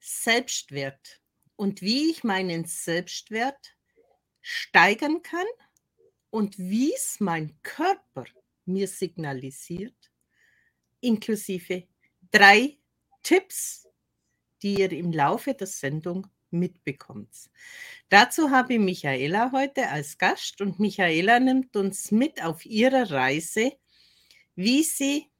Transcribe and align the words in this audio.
Selbstwert 0.00 1.20
und 1.56 1.82
wie 1.82 2.10
ich 2.10 2.24
meinen 2.24 2.64
Selbstwert 2.64 3.76
steigern 4.40 5.22
kann 5.22 5.46
und 6.30 6.58
wie 6.58 6.94
es 6.94 7.20
mein 7.20 7.60
Körper 7.62 8.24
mir 8.64 8.88
signalisiert, 8.88 10.10
inklusive 11.00 11.86
drei 12.30 12.78
Tipps, 13.22 13.88
die 14.62 14.80
ihr 14.80 14.92
im 14.92 15.12
Laufe 15.12 15.54
der 15.54 15.66
Sendung 15.66 16.26
mitbekommt. 16.50 17.50
Dazu 18.08 18.50
habe 18.50 18.74
ich 18.74 18.80
Michaela 18.80 19.52
heute 19.52 19.88
als 19.88 20.18
Gast 20.18 20.60
und 20.60 20.80
Michaela 20.80 21.40
nimmt 21.40 21.76
uns 21.76 22.10
mit 22.10 22.42
auf 22.42 22.64
ihrer 22.66 23.10
Reise, 23.10 23.72
wie 24.54 24.82
sie 24.82 25.30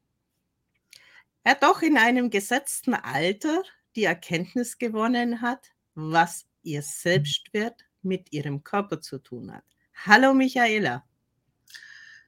ja 1.45 1.55
doch 1.55 1.81
in 1.81 1.97
einem 1.97 2.29
gesetzten 2.29 2.93
Alter 2.93 3.63
die 3.95 4.05
Erkenntnis 4.05 4.77
gewonnen 4.77 5.41
hat, 5.41 5.71
was 5.95 6.45
ihr 6.63 6.81
Selbstwert 6.81 7.81
mit 8.01 8.31
ihrem 8.31 8.63
Körper 8.63 9.01
zu 9.01 9.19
tun 9.19 9.53
hat. 9.53 9.63
Hallo 10.05 10.33
Michaela. 10.33 11.03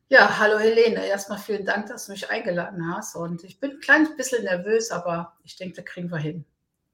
Ja, 0.09 0.37
hallo 0.37 0.59
Helene. 0.59 1.07
Erstmal 1.07 1.39
vielen 1.39 1.65
Dank, 1.65 1.87
dass 1.87 2.05
du 2.05 2.11
mich 2.11 2.29
eingeladen 2.29 2.87
hast. 2.93 3.15
Und 3.15 3.43
ich 3.43 3.59
bin 3.59 3.71
ein 3.71 3.79
kleines 3.79 4.15
bisschen 4.15 4.43
nervös, 4.43 4.91
aber 4.91 5.37
ich 5.43 5.55
denke, 5.55 5.77
da 5.77 5.81
kriegen 5.81 6.11
wir 6.11 6.19
hin. 6.19 6.45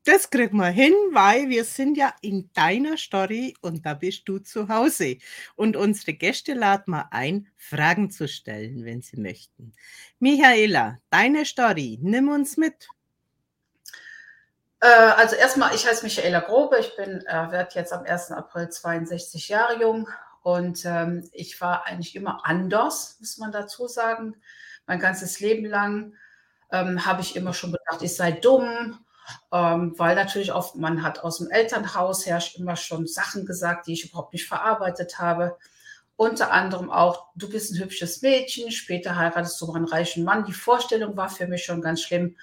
Das 0.06 0.30
kriegen 0.30 0.58
wir 0.58 0.70
hin, 0.70 0.94
weil 1.12 1.50
wir 1.50 1.66
sind 1.66 1.98
ja 1.98 2.16
in 2.22 2.50
deiner 2.54 2.98
Story 2.98 3.56
und 3.62 3.86
da 3.86 3.94
bist 3.94 4.24
du 4.30 4.40
zu 4.40 4.70
Hause. 4.70 5.18
Und 5.56 5.76
unsere 5.76 6.14
Gäste 6.14 6.54
laden 6.54 6.92
wir 6.92 7.12
ein, 7.12 7.50
Fragen 7.58 8.10
zu 8.10 8.28
stellen, 8.28 8.86
wenn 8.86 9.02
sie 9.02 9.20
möchten. 9.20 9.74
Michaela, 10.20 11.00
deine 11.10 11.44
Story, 11.46 12.00
nimm 12.02 12.30
uns 12.30 12.56
mit. 12.56 12.88
Äh, 14.82 14.88
also 14.88 15.36
erstmal, 15.36 15.76
ich 15.76 15.86
heiße 15.86 16.04
Michaela 16.04 16.40
Grobe, 16.40 16.78
ich 16.80 16.96
bin, 16.96 17.26
äh, 17.26 17.52
werde 17.52 17.76
jetzt 17.76 17.92
am 17.94 18.06
1. 18.06 18.32
April 18.32 18.70
62 18.70 19.50
Jahre 19.50 19.80
jung 19.80 20.08
und 20.42 20.86
ähm, 20.86 21.28
ich 21.34 21.60
war 21.60 21.86
eigentlich 21.86 22.16
immer 22.16 22.46
anders, 22.46 23.18
muss 23.20 23.38
man 23.38 23.52
dazu 23.52 23.88
sagen. 23.88 24.36
Mein 24.88 25.00
ganzes 25.00 25.40
Leben 25.40 25.66
lang 25.66 26.16
ähm, 26.72 27.06
habe 27.06 27.22
ich 27.22 27.36
immer 27.36 27.54
schon 27.54 27.74
gedacht, 27.74 28.02
ich 28.02 28.16
sei 28.16 28.32
dumm, 28.32 28.98
ähm, 29.52 29.94
weil 29.98 30.16
natürlich 30.16 30.54
oft 30.54 30.76
man 30.76 31.04
hat 31.04 31.20
aus 31.24 31.38
dem 31.40 31.50
Elternhaus 31.52 32.26
her 32.26 32.42
immer 32.56 32.76
schon 32.76 33.06
Sachen 33.06 33.46
gesagt, 33.46 33.88
die 33.88 33.94
ich 33.94 34.10
überhaupt 34.10 34.34
nicht 34.34 34.48
verarbeitet 34.48 35.20
habe. 35.20 35.58
Unter 36.16 36.52
anderem 36.52 36.90
auch, 36.90 37.28
du 37.36 37.50
bist 37.50 37.72
ein 37.72 37.80
hübsches 37.80 38.22
Mädchen, 38.22 38.72
später 38.72 39.16
heiratest 39.16 39.60
du 39.62 39.72
einen 39.74 39.86
reichen 39.86 40.24
Mann. 40.24 40.46
Die 40.46 40.54
Vorstellung 40.54 41.16
war 41.18 41.30
für 41.30 41.48
mich 41.48 41.64
schon 41.64 41.82
ganz 41.82 42.02
schlimm. 42.02 42.36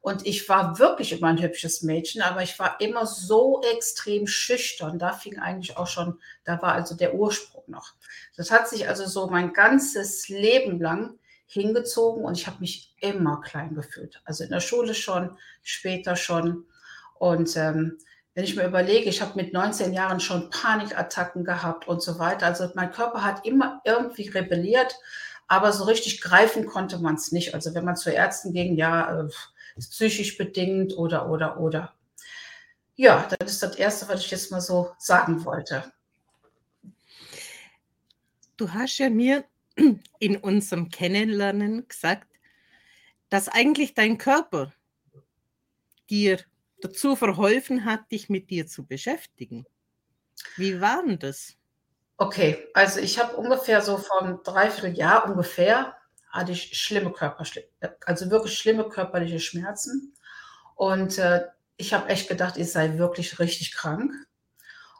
Und 0.00 0.26
ich 0.26 0.48
war 0.48 0.78
wirklich 0.78 1.12
immer 1.12 1.28
ein 1.28 1.42
hübsches 1.42 1.82
Mädchen, 1.82 2.22
aber 2.22 2.42
ich 2.42 2.58
war 2.58 2.80
immer 2.80 3.06
so 3.06 3.60
extrem 3.74 4.26
schüchtern. 4.26 4.98
Da 4.98 5.12
fing 5.12 5.38
eigentlich 5.38 5.76
auch 5.76 5.88
schon, 5.88 6.18
da 6.44 6.62
war 6.62 6.72
also 6.72 6.94
der 6.94 7.14
Ursprung 7.14 7.64
noch. 7.66 7.94
Das 8.36 8.50
hat 8.50 8.68
sich 8.68 8.88
also 8.88 9.06
so 9.06 9.26
mein 9.26 9.52
ganzes 9.52 10.28
Leben 10.28 10.80
lang 10.80 11.18
hingezogen 11.46 12.24
und 12.24 12.38
ich 12.38 12.46
habe 12.46 12.60
mich 12.60 12.94
immer 13.00 13.40
klein 13.40 13.74
gefühlt. 13.74 14.20
Also 14.24 14.44
in 14.44 14.50
der 14.50 14.60
Schule 14.60 14.94
schon, 14.94 15.36
später 15.62 16.14
schon. 16.14 16.66
Und 17.18 17.56
ähm, 17.56 17.98
wenn 18.34 18.44
ich 18.44 18.54
mir 18.54 18.66
überlege, 18.66 19.08
ich 19.08 19.20
habe 19.20 19.32
mit 19.34 19.52
19 19.52 19.92
Jahren 19.92 20.20
schon 20.20 20.50
Panikattacken 20.50 21.44
gehabt 21.44 21.88
und 21.88 22.02
so 22.02 22.20
weiter. 22.20 22.46
Also 22.46 22.70
mein 22.74 22.92
Körper 22.92 23.24
hat 23.24 23.44
immer 23.44 23.80
irgendwie 23.84 24.28
rebelliert, 24.28 24.94
aber 25.48 25.72
so 25.72 25.84
richtig 25.84 26.20
greifen 26.20 26.66
konnte 26.66 26.98
man 26.98 27.16
es 27.16 27.32
nicht. 27.32 27.54
Also 27.54 27.74
wenn 27.74 27.84
man 27.84 27.96
zu 27.96 28.10
Ärzten 28.10 28.52
ging, 28.52 28.76
ja, 28.76 29.22
äh, 29.22 29.28
ist 29.78 29.92
psychisch 29.92 30.36
bedingt 30.36 30.96
oder, 30.96 31.28
oder, 31.30 31.58
oder. 31.58 31.94
Ja, 32.96 33.28
das 33.38 33.52
ist 33.52 33.62
das 33.62 33.76
Erste, 33.76 34.08
was 34.08 34.24
ich 34.24 34.30
jetzt 34.30 34.50
mal 34.50 34.60
so 34.60 34.92
sagen 34.98 35.44
wollte. 35.44 35.92
Du 38.56 38.72
hast 38.72 38.98
ja 38.98 39.08
mir 39.08 39.44
in 40.18 40.36
unserem 40.36 40.88
Kennenlernen 40.88 41.86
gesagt, 41.86 42.28
dass 43.28 43.48
eigentlich 43.48 43.94
dein 43.94 44.18
Körper 44.18 44.72
dir 46.10 46.40
dazu 46.80 47.14
verholfen 47.14 47.84
hat, 47.84 48.10
dich 48.10 48.28
mit 48.28 48.50
dir 48.50 48.66
zu 48.66 48.84
beschäftigen. 48.84 49.64
Wie 50.56 50.80
war 50.80 51.04
denn 51.04 51.18
das? 51.18 51.54
Okay, 52.16 52.66
also 52.74 52.98
ich 52.98 53.18
habe 53.20 53.36
ungefähr 53.36 53.80
so 53.80 53.96
von 53.98 54.40
dreiviertel 54.42 54.96
Jahr 54.96 55.26
ungefähr 55.30 55.97
hatte 56.30 56.52
ich 56.52 56.78
schlimme 56.78 57.12
Körper, 57.12 57.44
also 58.06 58.30
wirklich 58.30 58.58
schlimme 58.58 58.88
körperliche 58.88 59.40
Schmerzen. 59.40 60.14
Und 60.74 61.18
äh, 61.18 61.46
ich 61.76 61.94
habe 61.94 62.08
echt 62.08 62.28
gedacht, 62.28 62.56
ich 62.56 62.70
sei 62.70 62.98
wirklich 62.98 63.38
richtig 63.38 63.72
krank. 63.72 64.12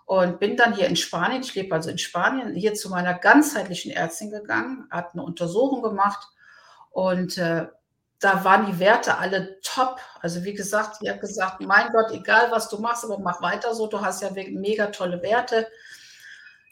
Und 0.07 0.41
bin 0.41 0.57
dann 0.57 0.75
hier 0.75 0.87
in 0.87 0.97
Spanien, 0.97 1.43
ich 1.43 1.55
lebe 1.55 1.75
also 1.75 1.91
in 1.91 1.99
Spanien, 1.99 2.55
hier 2.55 2.73
zu 2.73 2.89
meiner 2.89 3.13
ganzheitlichen 3.13 3.91
Ärztin 3.93 4.31
gegangen, 4.31 4.89
hat 4.91 5.13
eine 5.13 5.23
Untersuchung 5.23 5.83
gemacht 5.83 6.27
und 6.91 7.37
äh, 7.37 7.67
da 8.19 8.45
waren 8.45 8.67
die 8.67 8.79
Werte 8.81 9.19
alle 9.19 9.61
top. 9.61 10.01
Also 10.21 10.45
wie 10.45 10.55
gesagt, 10.55 11.03
die 11.03 11.11
hat 11.11 11.21
gesagt, 11.21 11.61
mein 11.61 11.93
Gott, 11.93 12.11
egal 12.11 12.51
was 12.51 12.69
du 12.69 12.79
machst, 12.79 13.05
aber 13.05 13.19
mach 13.19 13.43
weiter 13.43 13.75
so, 13.75 13.87
du 13.87 14.01
hast 14.01 14.23
ja 14.23 14.31
mega 14.33 14.87
tolle 14.87 15.23
Werte. 15.23 15.69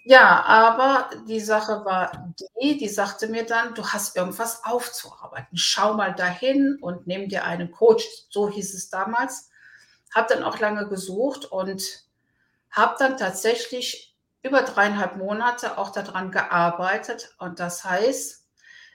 Ja, 0.08 0.44
aber 0.44 1.10
die 1.26 1.40
Sache 1.40 1.84
war 1.84 2.32
die, 2.62 2.78
die 2.78 2.88
sagte 2.88 3.26
mir 3.26 3.44
dann, 3.44 3.74
du 3.74 3.84
hast 3.88 4.14
irgendwas 4.16 4.62
aufzuarbeiten. 4.64 5.56
Schau 5.58 5.94
mal 5.94 6.14
dahin 6.14 6.78
und 6.80 7.08
nimm 7.08 7.28
dir 7.28 7.42
einen 7.44 7.72
Coach. 7.72 8.04
So 8.30 8.48
hieß 8.48 8.72
es 8.74 8.88
damals. 8.88 9.50
Habe 10.14 10.32
dann 10.32 10.44
auch 10.44 10.60
lange 10.60 10.86
gesucht 10.88 11.46
und 11.46 11.82
habe 12.70 12.96
dann 12.98 13.16
tatsächlich 13.16 14.14
über 14.42 14.62
dreieinhalb 14.62 15.16
Monate 15.16 15.78
auch 15.78 15.90
daran 15.90 16.30
gearbeitet. 16.30 17.34
Und 17.38 17.60
das 17.60 17.84
heißt, 17.84 18.46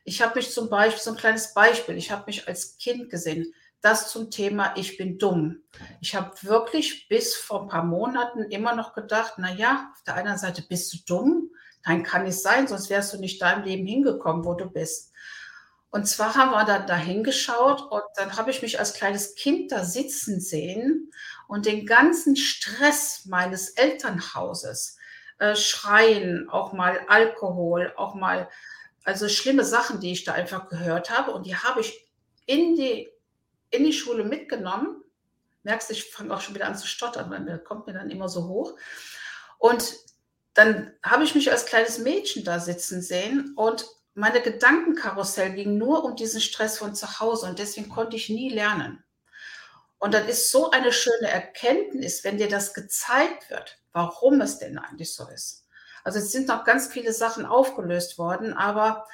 ich 0.05 0.21
habe 0.21 0.35
mich 0.35 0.51
zum 0.53 0.69
Beispiel, 0.69 1.01
so 1.03 1.11
ein 1.11 1.17
kleines 1.17 1.53
Beispiel, 1.53 1.97
ich 1.97 2.11
habe 2.11 2.23
mich 2.27 2.47
als 2.47 2.77
Kind 2.77 3.09
gesehen 3.09 3.53
das 3.81 4.11
zum 4.11 4.29
Thema 4.29 4.73
Ich 4.77 4.97
bin 4.97 5.17
dumm. 5.17 5.63
Ich 5.99 6.15
habe 6.15 6.31
wirklich 6.43 7.07
bis 7.09 7.35
vor 7.35 7.63
ein 7.63 7.67
paar 7.67 7.83
Monaten 7.83 8.43
immer 8.43 8.75
noch 8.75 8.93
gedacht, 8.93 9.33
na 9.37 9.51
ja, 9.51 9.91
auf 9.93 10.03
der 10.03 10.15
einen 10.15 10.37
Seite 10.37 10.61
bist 10.61 10.93
du 10.93 10.97
dumm, 11.05 11.51
nein, 11.85 12.03
kann 12.03 12.23
nicht 12.23 12.39
sein, 12.39 12.67
sonst 12.67 12.89
wärst 12.89 13.13
du 13.13 13.17
nicht 13.17 13.41
da 13.41 13.53
im 13.53 13.63
Leben 13.63 13.85
hingekommen, 13.85 14.45
wo 14.45 14.53
du 14.53 14.69
bist. 14.69 15.11
Und 15.89 16.07
zwar 16.07 16.35
haben 16.35 16.51
wir 16.51 16.63
dann 16.63 16.87
da 16.87 16.95
hingeschaut 16.95 17.81
und 17.91 18.03
dann 18.15 18.37
habe 18.37 18.51
ich 18.51 18.61
mich 18.61 18.79
als 18.79 18.93
kleines 18.93 19.35
Kind 19.35 19.73
da 19.73 19.83
sitzen 19.83 20.39
sehen 20.39 21.11
und 21.49 21.65
den 21.65 21.85
ganzen 21.85 22.37
Stress 22.37 23.25
meines 23.25 23.71
Elternhauses, 23.71 24.97
äh, 25.39 25.55
Schreien, 25.55 26.47
auch 26.49 26.71
mal 26.71 27.01
Alkohol, 27.09 27.93
auch 27.97 28.15
mal, 28.15 28.47
also 29.03 29.27
schlimme 29.27 29.65
Sachen, 29.65 29.99
die 29.99 30.13
ich 30.13 30.23
da 30.23 30.31
einfach 30.31 30.69
gehört 30.69 31.09
habe 31.09 31.31
und 31.31 31.45
die 31.45 31.57
habe 31.57 31.81
ich 31.81 32.07
in 32.45 32.75
die 32.75 33.09
in 33.71 33.83
die 33.83 33.93
Schule 33.93 34.23
mitgenommen. 34.23 35.03
Merkst 35.63 35.89
du, 35.89 35.93
ich 35.93 36.11
fange 36.11 36.33
auch 36.33 36.41
schon 36.41 36.55
wieder 36.55 36.67
an 36.67 36.77
zu 36.77 36.87
stottern, 36.87 37.29
weil 37.29 37.45
der 37.45 37.59
kommt 37.59 37.87
mir 37.87 37.93
dann 37.93 38.09
immer 38.09 38.29
so 38.29 38.47
hoch. 38.47 38.77
Und 39.57 39.95
dann 40.53 40.93
habe 41.03 41.23
ich 41.23 41.35
mich 41.35 41.51
als 41.51 41.65
kleines 41.65 41.97
Mädchen 41.97 42.43
da 42.43 42.59
sitzen 42.59 43.01
sehen 43.01 43.53
und 43.55 43.85
meine 44.13 44.41
Gedankenkarussell 44.41 45.53
ging 45.53 45.77
nur 45.77 46.03
um 46.03 46.15
diesen 46.15 46.41
Stress 46.41 46.77
von 46.77 46.93
zu 46.93 47.19
Hause 47.19 47.45
und 47.47 47.59
deswegen 47.59 47.89
konnte 47.89 48.17
ich 48.17 48.29
nie 48.29 48.49
lernen. 48.49 49.03
Und 49.99 50.13
das 50.13 50.27
ist 50.27 50.51
so 50.51 50.71
eine 50.71 50.91
schöne 50.91 51.29
Erkenntnis, 51.29 52.23
wenn 52.23 52.37
dir 52.37 52.49
das 52.49 52.73
gezeigt 52.73 53.49
wird, 53.49 53.79
warum 53.93 54.41
es 54.41 54.57
denn 54.57 54.77
eigentlich 54.77 55.13
so 55.13 55.27
ist. 55.29 55.67
Also 56.03 56.19
es 56.19 56.31
sind 56.31 56.47
noch 56.47 56.65
ganz 56.65 56.87
viele 56.87 57.13
Sachen 57.13 57.45
aufgelöst 57.45 58.17
worden, 58.17 58.53
aber 58.53 59.07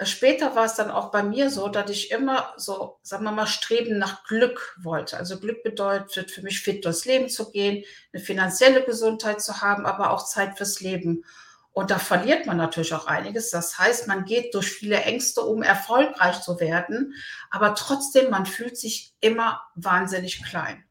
Später 0.00 0.56
war 0.56 0.64
es 0.64 0.74
dann 0.74 0.90
auch 0.90 1.10
bei 1.10 1.22
mir 1.22 1.50
so, 1.50 1.68
dass 1.68 1.90
ich 1.90 2.10
immer 2.10 2.54
so, 2.56 2.98
sagen 3.02 3.24
wir 3.24 3.32
mal, 3.32 3.46
streben 3.46 3.98
nach 3.98 4.24
Glück 4.24 4.76
wollte. 4.80 5.16
Also 5.16 5.38
Glück 5.38 5.62
bedeutet 5.62 6.30
für 6.30 6.42
mich 6.42 6.60
fit 6.60 6.84
durchs 6.84 7.04
Leben 7.04 7.28
zu 7.28 7.52
gehen, 7.52 7.84
eine 8.12 8.22
finanzielle 8.22 8.84
Gesundheit 8.84 9.40
zu 9.40 9.60
haben, 9.60 9.86
aber 9.86 10.10
auch 10.10 10.24
Zeit 10.24 10.56
fürs 10.56 10.80
Leben. 10.80 11.24
Und 11.72 11.90
da 11.90 11.98
verliert 11.98 12.46
man 12.46 12.56
natürlich 12.56 12.92
auch 12.94 13.06
einiges. 13.06 13.50
Das 13.50 13.78
heißt, 13.78 14.06
man 14.08 14.24
geht 14.24 14.54
durch 14.54 14.70
viele 14.70 15.02
Ängste, 15.02 15.42
um 15.42 15.62
erfolgreich 15.62 16.42
zu 16.42 16.60
werden, 16.60 17.14
aber 17.50 17.74
trotzdem, 17.74 18.30
man 18.30 18.44
fühlt 18.44 18.76
sich 18.76 19.14
immer 19.20 19.62
wahnsinnig 19.74 20.44
klein. 20.44 20.84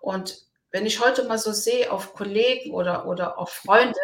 Und 0.00 0.46
wenn 0.70 0.86
ich 0.86 1.00
heute 1.00 1.24
mal 1.24 1.38
so 1.38 1.52
sehe 1.52 1.90
auf 1.90 2.14
Kollegen 2.14 2.72
oder, 2.72 3.06
oder 3.06 3.38
auf 3.38 3.50
Freunde, 3.50 3.98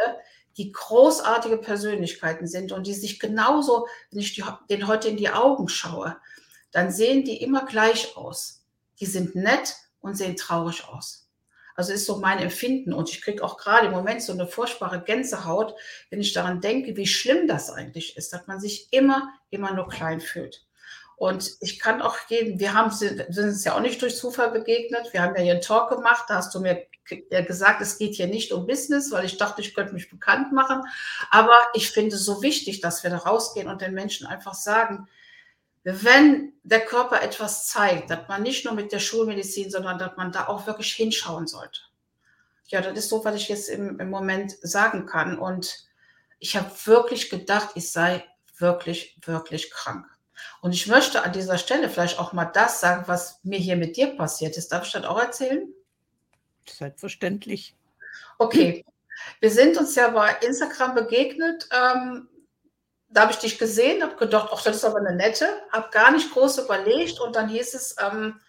die 0.56 0.72
großartige 0.72 1.58
Persönlichkeiten 1.58 2.46
sind 2.46 2.72
und 2.72 2.86
die 2.86 2.94
sich 2.94 3.18
genauso, 3.18 3.86
wenn 4.10 4.20
ich 4.20 4.34
die, 4.34 4.44
denen 4.70 4.86
heute 4.86 5.08
in 5.08 5.16
die 5.16 5.30
Augen 5.30 5.68
schaue, 5.68 6.16
dann 6.70 6.90
sehen 6.90 7.24
die 7.24 7.42
immer 7.42 7.64
gleich 7.64 8.16
aus. 8.16 8.64
Die 9.00 9.06
sind 9.06 9.34
nett 9.34 9.76
und 10.00 10.16
sehen 10.16 10.36
traurig 10.36 10.86
aus. 10.88 11.28
Also 11.74 11.92
ist 11.92 12.04
so 12.04 12.16
mein 12.16 12.38
Empfinden 12.38 12.92
und 12.92 13.10
ich 13.10 13.22
kriege 13.22 13.42
auch 13.42 13.56
gerade 13.56 13.86
im 13.86 13.92
Moment 13.92 14.22
so 14.22 14.32
eine 14.32 14.46
furchtbare 14.46 15.02
Gänsehaut, 15.02 15.74
wenn 16.10 16.20
ich 16.20 16.32
daran 16.32 16.60
denke, 16.60 16.96
wie 16.96 17.06
schlimm 17.06 17.48
das 17.48 17.70
eigentlich 17.70 18.16
ist, 18.16 18.32
dass 18.32 18.46
man 18.46 18.60
sich 18.60 18.88
immer, 18.92 19.32
immer 19.50 19.72
nur 19.72 19.88
klein 19.88 20.20
fühlt. 20.20 20.66
Und 21.16 21.52
ich 21.60 21.78
kann 21.78 22.02
auch 22.02 22.26
gehen, 22.26 22.58
wir 22.58 22.74
haben, 22.74 22.90
sind 22.90 23.28
uns 23.38 23.64
ja 23.64 23.76
auch 23.76 23.80
nicht 23.80 24.02
durch 24.02 24.16
Zufall 24.16 24.50
begegnet. 24.50 25.12
Wir 25.12 25.22
haben 25.22 25.36
ja 25.36 25.42
hier 25.42 25.52
einen 25.52 25.62
Talk 25.62 25.88
gemacht, 25.90 26.24
da 26.28 26.36
hast 26.36 26.54
du 26.54 26.60
mir 26.60 26.84
gesagt, 27.04 27.80
es 27.82 27.98
geht 27.98 28.14
hier 28.14 28.26
nicht 28.26 28.52
um 28.52 28.66
Business, 28.66 29.10
weil 29.10 29.24
ich 29.24 29.36
dachte, 29.36 29.60
ich 29.60 29.74
könnte 29.74 29.94
mich 29.94 30.10
bekannt 30.10 30.52
machen. 30.52 30.82
Aber 31.30 31.56
ich 31.74 31.90
finde 31.90 32.16
es 32.16 32.24
so 32.24 32.42
wichtig, 32.42 32.80
dass 32.80 33.02
wir 33.02 33.10
da 33.10 33.18
rausgehen 33.18 33.68
und 33.68 33.80
den 33.80 33.94
Menschen 33.94 34.26
einfach 34.26 34.54
sagen, 34.54 35.08
wenn 35.84 36.52
der 36.62 36.84
Körper 36.84 37.22
etwas 37.22 37.66
zeigt, 37.66 38.10
dass 38.10 38.28
man 38.28 38.42
nicht 38.42 38.64
nur 38.64 38.74
mit 38.74 38.92
der 38.92 39.00
Schulmedizin, 39.00 39.70
sondern 39.70 39.98
dass 39.98 40.16
man 40.16 40.30
da 40.30 40.46
auch 40.46 40.66
wirklich 40.66 40.92
hinschauen 40.92 41.46
sollte. 41.46 41.80
Ja, 42.66 42.80
das 42.80 42.96
ist 42.96 43.08
so, 43.08 43.24
was 43.24 43.34
ich 43.34 43.48
jetzt 43.48 43.68
im, 43.68 43.98
im 43.98 44.08
Moment 44.08 44.56
sagen 44.62 45.06
kann. 45.06 45.38
Und 45.38 45.86
ich 46.38 46.56
habe 46.56 46.70
wirklich 46.84 47.30
gedacht, 47.30 47.70
ich 47.74 47.90
sei 47.90 48.24
wirklich, 48.58 49.18
wirklich 49.26 49.70
krank. 49.70 50.06
Und 50.60 50.72
ich 50.72 50.86
möchte 50.86 51.22
an 51.24 51.32
dieser 51.32 51.58
Stelle 51.58 51.88
vielleicht 51.88 52.18
auch 52.18 52.32
mal 52.32 52.46
das 52.46 52.80
sagen, 52.80 53.04
was 53.06 53.40
mir 53.42 53.58
hier 53.58 53.76
mit 53.76 53.96
dir 53.96 54.16
passiert 54.16 54.56
ist. 54.56 54.70
Darf 54.70 54.86
ich 54.86 54.92
das 54.92 55.04
auch 55.04 55.18
erzählen? 55.18 55.72
Selbstverständlich. 56.68 57.74
Okay. 58.38 58.84
Wir 59.40 59.50
sind 59.50 59.76
uns 59.78 59.94
ja 59.94 60.08
bei 60.08 60.34
Instagram 60.40 60.94
begegnet. 60.94 61.68
Ähm, 61.70 62.28
da 63.12 63.22
habe 63.22 63.32
ich 63.32 63.38
dich 63.38 63.58
gesehen, 63.58 64.02
habe 64.02 64.16
gedacht, 64.16 64.50
ach, 64.52 64.62
das 64.62 64.76
ist 64.76 64.84
aber 64.84 64.98
eine 64.98 65.14
nette, 65.14 65.46
habe 65.70 65.90
gar 65.90 66.10
nicht 66.10 66.32
groß 66.32 66.58
überlegt 66.58 67.20
und 67.20 67.36
dann 67.36 67.48
hieß 67.48 67.74
es, 67.74 67.96
ähm, 68.00 68.40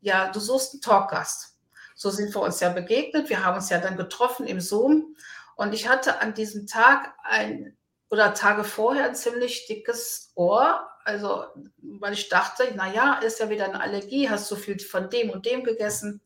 ja, 0.00 0.30
du 0.30 0.40
suchst 0.40 0.74
einen 0.74 0.82
Talkgast. 0.82 1.56
So 1.94 2.10
sind 2.10 2.34
wir 2.34 2.40
uns 2.40 2.60
ja 2.60 2.70
begegnet. 2.70 3.28
Wir 3.28 3.44
haben 3.44 3.56
uns 3.56 3.68
ja 3.68 3.78
dann 3.78 3.96
getroffen 3.96 4.46
im 4.46 4.60
Zoom 4.60 5.16
und 5.54 5.74
ich 5.74 5.88
hatte 5.88 6.20
an 6.20 6.34
diesem 6.34 6.66
Tag 6.66 7.14
ein 7.22 7.76
oder 8.08 8.34
Tage 8.34 8.64
vorher 8.64 9.04
ein 9.04 9.14
ziemlich 9.14 9.66
dickes 9.66 10.32
Ohr. 10.34 10.88
Also, 11.04 11.44
weil 11.78 12.12
ich 12.12 12.28
dachte, 12.28 12.74
naja, 12.74 13.20
ist 13.22 13.38
ja 13.40 13.48
wieder 13.48 13.66
eine 13.66 13.80
Allergie, 13.80 14.28
hast 14.28 14.48
so 14.48 14.56
viel 14.56 14.78
von 14.80 15.08
dem 15.08 15.30
und 15.30 15.46
dem 15.46 15.62
gegessen. 15.62 16.20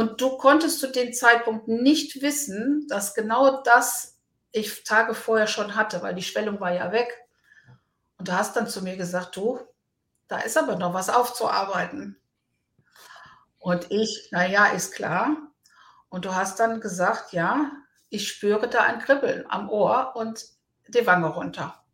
Und 0.00 0.18
du 0.18 0.38
konntest 0.38 0.80
zu 0.80 0.86
dem 0.86 1.12
Zeitpunkt 1.12 1.68
nicht 1.68 2.22
wissen, 2.22 2.86
dass 2.88 3.12
genau 3.12 3.60
das 3.60 4.16
ich 4.50 4.82
Tage 4.82 5.12
vorher 5.12 5.46
schon 5.46 5.76
hatte, 5.76 6.00
weil 6.00 6.14
die 6.14 6.22
Schwellung 6.22 6.58
war 6.58 6.72
ja 6.72 6.90
weg. 6.90 7.12
Und 8.16 8.28
du 8.28 8.32
hast 8.32 8.56
dann 8.56 8.66
zu 8.66 8.80
mir 8.80 8.96
gesagt, 8.96 9.36
du, 9.36 9.60
da 10.26 10.38
ist 10.38 10.56
aber 10.56 10.76
noch 10.76 10.94
was 10.94 11.10
aufzuarbeiten. 11.10 12.18
Und 13.58 13.90
ich, 13.90 14.30
naja, 14.30 14.68
ist 14.68 14.94
klar. 14.94 15.36
Und 16.08 16.24
du 16.24 16.34
hast 16.34 16.58
dann 16.60 16.80
gesagt, 16.80 17.34
ja, 17.34 17.70
ich 18.08 18.26
spüre 18.26 18.70
da 18.70 18.80
ein 18.84 19.00
Kribbeln 19.00 19.44
am 19.50 19.68
Ohr 19.68 20.16
und 20.16 20.46
die 20.88 21.06
Wange 21.06 21.28
runter. 21.28 21.76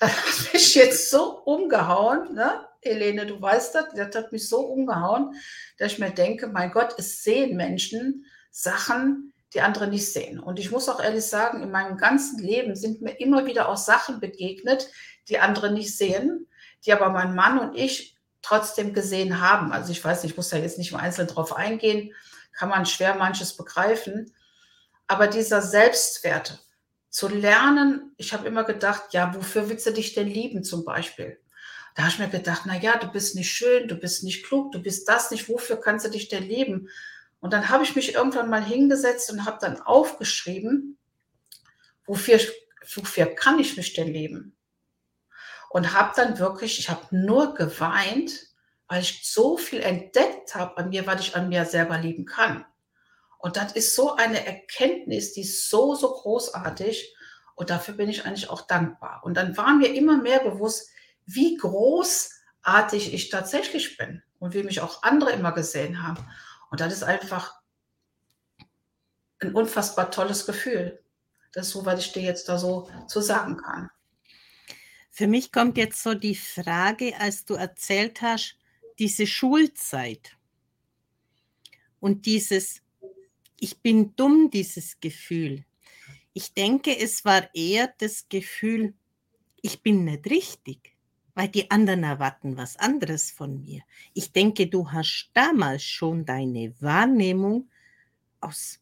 Das 0.00 0.10
hat 0.10 0.52
mich 0.52 0.74
jetzt 0.74 1.10
so 1.10 1.38
umgehauen, 1.44 2.34
ne? 2.34 2.67
Helene, 2.82 3.26
du 3.26 3.40
weißt 3.40 3.74
das, 3.74 3.86
das 3.94 4.14
hat 4.14 4.32
mich 4.32 4.48
so 4.48 4.60
umgehauen, 4.60 5.34
dass 5.78 5.92
ich 5.92 5.98
mir 5.98 6.10
denke, 6.10 6.46
mein 6.48 6.70
Gott, 6.70 6.94
es 6.98 7.22
sehen 7.22 7.56
Menschen 7.56 8.24
Sachen, 8.50 9.32
die 9.54 9.60
andere 9.60 9.88
nicht 9.88 10.12
sehen. 10.12 10.38
Und 10.38 10.58
ich 10.58 10.70
muss 10.70 10.88
auch 10.88 11.00
ehrlich 11.00 11.24
sagen, 11.24 11.62
in 11.62 11.70
meinem 11.70 11.96
ganzen 11.96 12.38
Leben 12.38 12.76
sind 12.76 13.00
mir 13.00 13.18
immer 13.20 13.46
wieder 13.46 13.68
auch 13.68 13.76
Sachen 13.76 14.20
begegnet, 14.20 14.88
die 15.28 15.38
andere 15.38 15.72
nicht 15.72 15.96
sehen, 15.96 16.46
die 16.84 16.92
aber 16.92 17.10
mein 17.10 17.34
Mann 17.34 17.58
und 17.58 17.76
ich 17.76 18.16
trotzdem 18.42 18.92
gesehen 18.92 19.40
haben. 19.40 19.72
Also 19.72 19.90
ich 19.92 20.04
weiß 20.04 20.22
nicht, 20.22 20.32
ich 20.32 20.36
muss 20.36 20.50
da 20.50 20.58
jetzt 20.58 20.78
nicht 20.78 20.92
im 20.92 20.98
Einzelnen 20.98 21.28
drauf 21.28 21.56
eingehen, 21.56 22.14
kann 22.52 22.68
man 22.68 22.86
schwer 22.86 23.14
manches 23.14 23.56
begreifen. 23.56 24.34
Aber 25.06 25.26
dieser 25.26 25.62
Selbstwert, 25.62 26.64
zu 27.10 27.28
lernen, 27.28 28.12
ich 28.16 28.32
habe 28.32 28.46
immer 28.46 28.64
gedacht, 28.64 29.12
ja, 29.12 29.34
wofür 29.34 29.68
willst 29.68 29.86
du 29.86 29.92
dich 29.92 30.14
denn 30.14 30.28
lieben 30.28 30.62
zum 30.62 30.84
Beispiel? 30.84 31.40
Da 31.94 32.02
habe 32.02 32.12
ich 32.12 32.18
mir 32.18 32.28
gedacht, 32.28 32.62
na 32.64 32.78
ja, 32.78 32.96
du 32.96 33.08
bist 33.08 33.34
nicht 33.34 33.50
schön, 33.50 33.88
du 33.88 33.96
bist 33.96 34.22
nicht 34.22 34.44
klug, 34.44 34.72
du 34.72 34.80
bist 34.80 35.08
das 35.08 35.30
nicht, 35.30 35.48
wofür 35.48 35.80
kannst 35.80 36.06
du 36.06 36.10
dich 36.10 36.28
denn 36.28 36.44
lieben? 36.44 36.88
Und 37.40 37.52
dann 37.52 37.68
habe 37.68 37.84
ich 37.84 37.94
mich 37.96 38.14
irgendwann 38.14 38.50
mal 38.50 38.64
hingesetzt 38.64 39.30
und 39.30 39.44
habe 39.44 39.58
dann 39.60 39.80
aufgeschrieben, 39.80 40.98
wofür, 42.04 42.40
wofür 42.94 43.26
kann 43.26 43.58
ich 43.58 43.76
mich 43.76 43.94
denn 43.94 44.12
lieben? 44.12 44.56
Und 45.70 45.92
habe 45.92 46.12
dann 46.16 46.38
wirklich, 46.38 46.78
ich 46.78 46.88
habe 46.88 47.06
nur 47.10 47.54
geweint, 47.54 48.48
weil 48.88 49.02
ich 49.02 49.20
so 49.30 49.58
viel 49.58 49.80
entdeckt 49.80 50.54
habe 50.54 50.78
an 50.78 50.88
mir, 50.88 51.06
was 51.06 51.20
ich 51.20 51.36
an 51.36 51.48
mir 51.48 51.64
selber 51.66 51.98
lieben 51.98 52.24
kann. 52.24 52.64
Und 53.38 53.56
das 53.56 53.72
ist 53.72 53.94
so 53.94 54.16
eine 54.16 54.44
Erkenntnis, 54.44 55.32
die 55.32 55.42
ist 55.42 55.68
so, 55.68 55.94
so 55.94 56.12
großartig. 56.12 57.14
Und 57.54 57.70
dafür 57.70 57.94
bin 57.94 58.08
ich 58.08 58.24
eigentlich 58.24 58.50
auch 58.50 58.62
dankbar. 58.62 59.20
Und 59.24 59.36
dann 59.36 59.56
war 59.56 59.74
mir 59.74 59.94
immer 59.94 60.16
mehr 60.16 60.40
bewusst, 60.40 60.90
wie 61.28 61.58
großartig 61.58 63.12
ich 63.12 63.28
tatsächlich 63.28 63.98
bin 63.98 64.22
und 64.38 64.54
wie 64.54 64.62
mich 64.62 64.80
auch 64.80 65.02
andere 65.02 65.32
immer 65.32 65.52
gesehen 65.52 66.02
haben. 66.02 66.26
Und 66.70 66.80
das 66.80 66.92
ist 66.92 67.02
einfach 67.02 67.60
ein 69.40 69.54
unfassbar 69.54 70.10
tolles 70.10 70.46
Gefühl. 70.46 71.04
Das 71.52 71.66
ist 71.66 71.72
so, 71.74 71.84
was 71.84 72.00
ich 72.00 72.12
dir 72.12 72.22
jetzt 72.22 72.48
da 72.48 72.58
so 72.58 72.90
zu 73.08 73.20
sagen 73.20 73.58
kann. 73.58 73.90
Für 75.10 75.26
mich 75.26 75.52
kommt 75.52 75.76
jetzt 75.76 76.02
so 76.02 76.14
die 76.14 76.34
Frage, 76.34 77.14
als 77.18 77.44
du 77.44 77.54
erzählt 77.54 78.22
hast, 78.22 78.56
diese 78.98 79.26
Schulzeit 79.26 80.36
und 82.00 82.24
dieses, 82.24 82.80
ich 83.60 83.80
bin 83.80 84.16
dumm, 84.16 84.50
dieses 84.50 84.98
Gefühl. 85.00 85.64
Ich 86.32 86.54
denke, 86.54 86.96
es 86.96 87.24
war 87.24 87.54
eher 87.54 87.92
das 87.98 88.28
Gefühl, 88.28 88.94
ich 89.60 89.82
bin 89.82 90.04
nicht 90.04 90.26
richtig, 90.26 90.96
weil 91.38 91.46
die 91.46 91.70
anderen 91.70 92.02
erwarten 92.02 92.56
was 92.56 92.76
anderes 92.78 93.30
von 93.30 93.60
mir. 93.60 93.82
Ich 94.12 94.32
denke, 94.32 94.66
du 94.66 94.90
hast 94.90 95.30
damals 95.34 95.84
schon 95.84 96.24
deine 96.24 96.74
Wahrnehmung 96.80 97.70
aus 98.40 98.80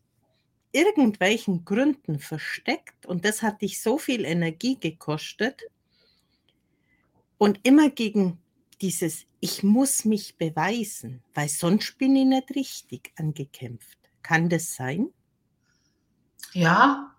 irgendwelchen 0.72 1.66
Gründen 1.66 2.18
versteckt 2.18 3.04
und 3.04 3.26
das 3.26 3.42
hat 3.42 3.60
dich 3.60 3.82
so 3.82 3.98
viel 3.98 4.24
Energie 4.24 4.80
gekostet 4.80 5.64
und 7.36 7.60
immer 7.62 7.90
gegen 7.90 8.38
dieses 8.80 9.26
Ich 9.40 9.62
muss 9.62 10.06
mich 10.06 10.38
beweisen, 10.38 11.22
weil 11.34 11.50
sonst 11.50 11.98
bin 11.98 12.16
ich 12.16 12.24
nicht 12.24 12.54
richtig 12.54 13.12
angekämpft. 13.16 13.98
Kann 14.22 14.48
das 14.48 14.74
sein? 14.74 15.10
Ja, 16.54 17.15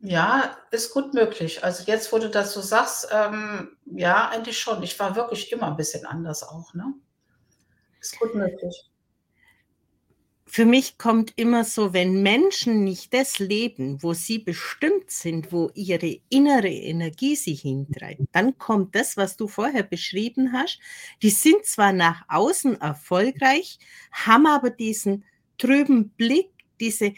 ja, 0.00 0.56
ist 0.70 0.92
gut 0.92 1.12
möglich. 1.14 1.64
Also 1.64 1.84
jetzt, 1.86 2.12
wo 2.12 2.18
du 2.18 2.30
das 2.30 2.52
so 2.54 2.60
sagst, 2.60 3.08
ähm, 3.10 3.76
ja, 3.84 4.28
eigentlich 4.28 4.58
schon. 4.58 4.82
Ich 4.82 4.98
war 4.98 5.16
wirklich 5.16 5.50
immer 5.50 5.68
ein 5.68 5.76
bisschen 5.76 6.06
anders 6.06 6.42
auch, 6.42 6.72
ne? 6.74 6.94
Ist 8.00 8.18
gut 8.18 8.34
möglich. 8.34 8.90
Für 10.50 10.64
mich 10.64 10.96
kommt 10.96 11.34
immer 11.36 11.62
so, 11.62 11.92
wenn 11.92 12.22
Menschen 12.22 12.82
nicht 12.82 13.12
das 13.12 13.38
leben, 13.38 14.02
wo 14.02 14.14
sie 14.14 14.38
bestimmt 14.38 15.10
sind, 15.10 15.52
wo 15.52 15.70
ihre 15.74 16.20
innere 16.30 16.70
Energie 16.70 17.36
sie 17.36 17.54
hintreibt, 17.54 18.22
dann 18.32 18.56
kommt 18.56 18.94
das, 18.94 19.18
was 19.18 19.36
du 19.36 19.46
vorher 19.46 19.82
beschrieben 19.82 20.54
hast. 20.54 20.78
Die 21.22 21.30
sind 21.30 21.66
zwar 21.66 21.92
nach 21.92 22.22
außen 22.28 22.80
erfolgreich, 22.80 23.78
haben 24.10 24.46
aber 24.46 24.70
diesen 24.70 25.24
trüben 25.58 26.10
Blick, 26.10 26.50
diese 26.80 27.12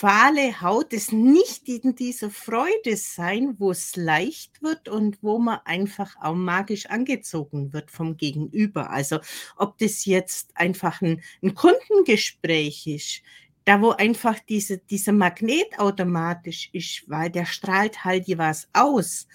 fahle 0.00 0.62
Haut, 0.62 0.94
es 0.94 1.12
nicht 1.12 1.68
in 1.68 1.94
dieser 1.94 2.30
Freude 2.30 2.96
sein, 2.96 3.56
wo 3.58 3.70
es 3.70 3.96
leicht 3.96 4.62
wird 4.62 4.88
und 4.88 5.22
wo 5.22 5.38
man 5.38 5.58
einfach 5.66 6.16
auch 6.22 6.34
magisch 6.34 6.86
angezogen 6.86 7.74
wird 7.74 7.90
vom 7.90 8.16
Gegenüber. 8.16 8.88
Also 8.88 9.18
ob 9.56 9.76
das 9.76 10.06
jetzt 10.06 10.56
einfach 10.56 11.02
ein, 11.02 11.20
ein 11.42 11.54
Kundengespräch 11.54 12.86
ist, 12.86 13.20
da 13.66 13.82
wo 13.82 13.90
einfach 13.90 14.38
diese, 14.48 14.78
dieser 14.78 15.12
Magnet 15.12 15.78
automatisch 15.78 16.70
ist, 16.72 17.04
weil 17.06 17.28
der 17.28 17.44
strahlt 17.44 18.02
halt 18.02 18.26
was 18.38 18.70
aus. 18.72 19.28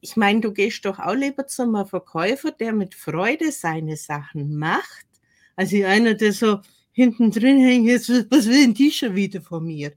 Ich 0.00 0.16
meine, 0.16 0.40
du 0.40 0.52
gehst 0.52 0.84
doch 0.84 0.98
auch 0.98 1.14
lieber 1.14 1.46
zum 1.46 1.86
Verkäufer, 1.86 2.50
der 2.50 2.72
mit 2.72 2.96
Freude 2.96 3.52
seine 3.52 3.96
Sachen 3.96 4.58
macht, 4.58 5.06
als 5.54 5.72
einer, 5.72 6.14
der 6.14 6.32
so, 6.32 6.58
hinten 6.92 7.30
drin 7.30 7.58
hängen, 7.58 7.86
jetzt, 7.86 8.08
was 8.08 8.46
will 8.46 8.62
denn 8.62 8.74
die 8.74 8.90
schon 8.90 9.14
wieder 9.14 9.40
von 9.40 9.64
mir? 9.64 9.92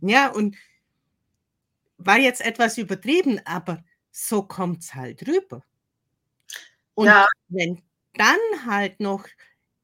Ja, 0.00 0.28
und 0.28 0.56
war 1.98 2.18
jetzt 2.18 2.44
etwas 2.44 2.78
übertrieben, 2.78 3.40
aber 3.44 3.84
so 4.10 4.42
kommt 4.42 4.82
es 4.82 4.94
halt 4.94 5.26
rüber. 5.26 5.62
Und 6.94 7.06
ja. 7.06 7.26
wenn 7.48 7.82
dann 8.14 8.38
halt 8.64 9.00
noch 9.00 9.26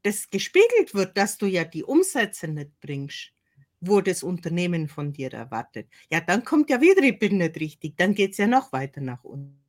das 0.02 0.30
gespiegelt 0.30 0.94
wird, 0.94 1.16
dass 1.16 1.38
du 1.38 1.46
ja 1.46 1.64
die 1.64 1.84
Umsätze 1.84 2.48
nicht 2.48 2.80
bringst, 2.80 3.32
wo 3.80 4.00
das 4.00 4.22
Unternehmen 4.22 4.88
von 4.88 5.12
dir 5.12 5.32
erwartet, 5.32 5.88
ja, 6.10 6.20
dann 6.20 6.44
kommt 6.44 6.70
ja 6.70 6.80
wieder, 6.80 7.02
ich 7.02 7.18
bin 7.18 7.38
nicht 7.38 7.58
richtig, 7.60 7.96
dann 7.96 8.14
geht 8.14 8.32
es 8.32 8.38
ja 8.38 8.46
noch 8.46 8.72
weiter 8.72 9.00
nach 9.00 9.24
unten. 9.24 9.60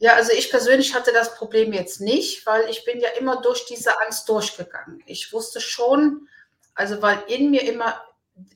Ja, 0.00 0.14
also 0.14 0.32
ich 0.32 0.50
persönlich 0.50 0.94
hatte 0.94 1.12
das 1.12 1.34
Problem 1.34 1.72
jetzt 1.72 2.00
nicht, 2.00 2.46
weil 2.46 2.68
ich 2.70 2.84
bin 2.84 3.00
ja 3.00 3.08
immer 3.18 3.40
durch 3.42 3.66
diese 3.66 4.00
Angst 4.00 4.28
durchgegangen. 4.28 5.02
Ich 5.06 5.32
wusste 5.32 5.60
schon, 5.60 6.28
also 6.74 7.02
weil 7.02 7.18
in 7.26 7.50
mir 7.50 7.62
immer, 7.62 8.00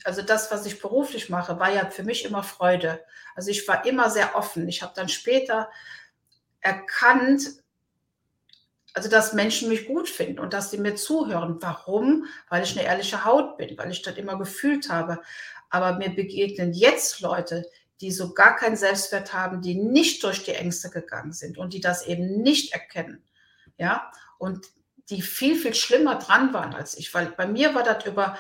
also 0.05 0.23
das, 0.23 0.53
was 0.53 0.65
ich 0.67 0.81
beruflich 0.81 1.31
mache, 1.31 1.59
war 1.59 1.73
ja 1.73 1.91
für 1.91 2.05
mich 2.05 2.25
immer 2.25 2.45
Freude. 2.45 3.05
Also 3.35 3.51
ich 3.51 3.67
war 3.67 3.85
immer 3.87 4.09
sehr 4.09 4.37
offen. 4.37 4.69
Ich 4.69 4.83
habe 4.83 4.93
dann 4.95 5.09
später 5.09 5.69
erkannt, 6.61 7.49
also 8.95 9.09
dass 9.09 9.33
Menschen 9.33 9.69
mich 9.69 9.87
gut 9.87 10.09
finden 10.09 10.39
und 10.39 10.53
dass 10.53 10.71
sie 10.71 10.79
mir 10.79 10.95
zuhören. 10.95 11.57
Warum? 11.61 12.27
Weil 12.49 12.63
ich 12.63 12.79
eine 12.79 12.87
ehrliche 12.87 13.25
Haut 13.25 13.57
bin, 13.57 13.77
weil 13.79 13.91
ich 13.91 14.03
das 14.03 14.17
immer 14.17 14.39
gefühlt 14.39 14.91
habe. 14.91 15.21
Aber 15.71 15.95
mir 15.99 16.11
begegnen 16.11 16.73
jetzt 16.73 17.21
Leute, 17.21 17.65
die 18.03 18.11
so 18.11 18.35
gar 18.35 18.57
keinen 18.57 18.77
Selbstwert 18.77 19.33
haben, 19.33 19.63
die 19.63 19.77
nicht 19.77 20.23
durch 20.25 20.45
die 20.45 20.55
Ängste 20.55 20.91
gegangen 20.91 21.33
sind 21.33 21.57
und 21.57 21.73
die 21.73 21.81
das 21.81 22.07
eben 22.07 22.43
nicht 22.43 22.73
erkennen. 22.73 23.23
Ja, 23.79 24.11
und 24.39 24.67
die 25.09 25.23
viel, 25.23 25.57
viel 25.57 25.75
schlimmer 25.75 26.17
dran 26.17 26.53
waren 26.53 26.75
als 26.75 26.99
ich, 26.99 27.15
weil 27.15 27.27
bei 27.27 27.47
mir 27.47 27.75
war 27.75 27.85
das 27.85 28.05
über 28.05 28.37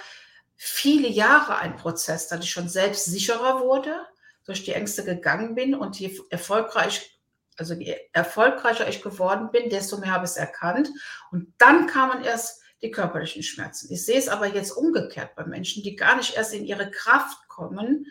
viele 0.56 1.08
Jahre 1.08 1.58
ein 1.58 1.76
Prozess, 1.76 2.28
dass 2.28 2.44
ich 2.44 2.50
schon 2.50 2.68
selbst 2.68 3.04
sicherer 3.04 3.60
wurde, 3.60 4.06
durch 4.44 4.64
die 4.64 4.72
Ängste 4.72 5.04
gegangen 5.04 5.54
bin 5.54 5.74
und 5.74 5.98
je 5.98 6.20
erfolgreich, 6.30 7.20
also 7.56 7.74
je 7.74 7.96
erfolgreicher 8.12 8.88
ich 8.88 9.00
geworden 9.00 9.50
bin, 9.52 9.70
desto 9.70 9.98
mehr 9.98 10.10
habe 10.10 10.24
ich 10.24 10.32
es 10.32 10.36
erkannt. 10.36 10.90
Und 11.30 11.54
dann 11.58 11.86
kamen 11.86 12.24
erst 12.24 12.60
die 12.82 12.90
körperlichen 12.90 13.44
Schmerzen. 13.44 13.92
Ich 13.92 14.04
sehe 14.04 14.18
es 14.18 14.28
aber 14.28 14.46
jetzt 14.46 14.72
umgekehrt 14.72 15.36
bei 15.36 15.44
Menschen, 15.44 15.84
die 15.84 15.94
gar 15.94 16.16
nicht 16.16 16.36
erst 16.36 16.52
in 16.52 16.64
ihre 16.64 16.90
Kraft 16.90 17.48
kommen, 17.48 18.06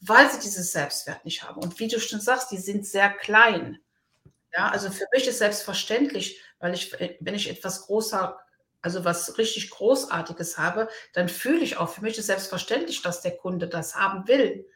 weil 0.00 0.30
sie 0.30 0.40
dieses 0.40 0.72
Selbstwert 0.72 1.24
nicht 1.24 1.42
haben. 1.42 1.62
Und 1.62 1.78
wie 1.78 1.88
du 1.88 2.00
schon 2.00 2.20
sagst, 2.20 2.50
die 2.50 2.58
sind 2.58 2.86
sehr 2.86 3.10
klein. 3.10 3.78
Ja, 4.52 4.68
also 4.70 4.90
für 4.90 5.06
mich 5.12 5.28
ist 5.28 5.38
selbstverständlich, 5.38 6.40
weil 6.58 6.74
ich, 6.74 6.92
wenn 7.20 7.34
ich 7.34 7.48
etwas 7.48 7.82
großer, 7.82 8.38
also 8.82 9.04
was 9.04 9.38
richtig 9.38 9.70
Großartiges 9.70 10.58
habe, 10.58 10.88
dann 11.12 11.28
fühle 11.28 11.60
ich 11.60 11.76
auch, 11.76 11.90
für 11.90 12.00
mich 12.02 12.18
ist 12.18 12.26
selbstverständlich, 12.26 13.02
dass 13.02 13.20
der 13.20 13.36
Kunde 13.36 13.68
das 13.68 13.94
haben 13.94 14.26
will. 14.26 14.66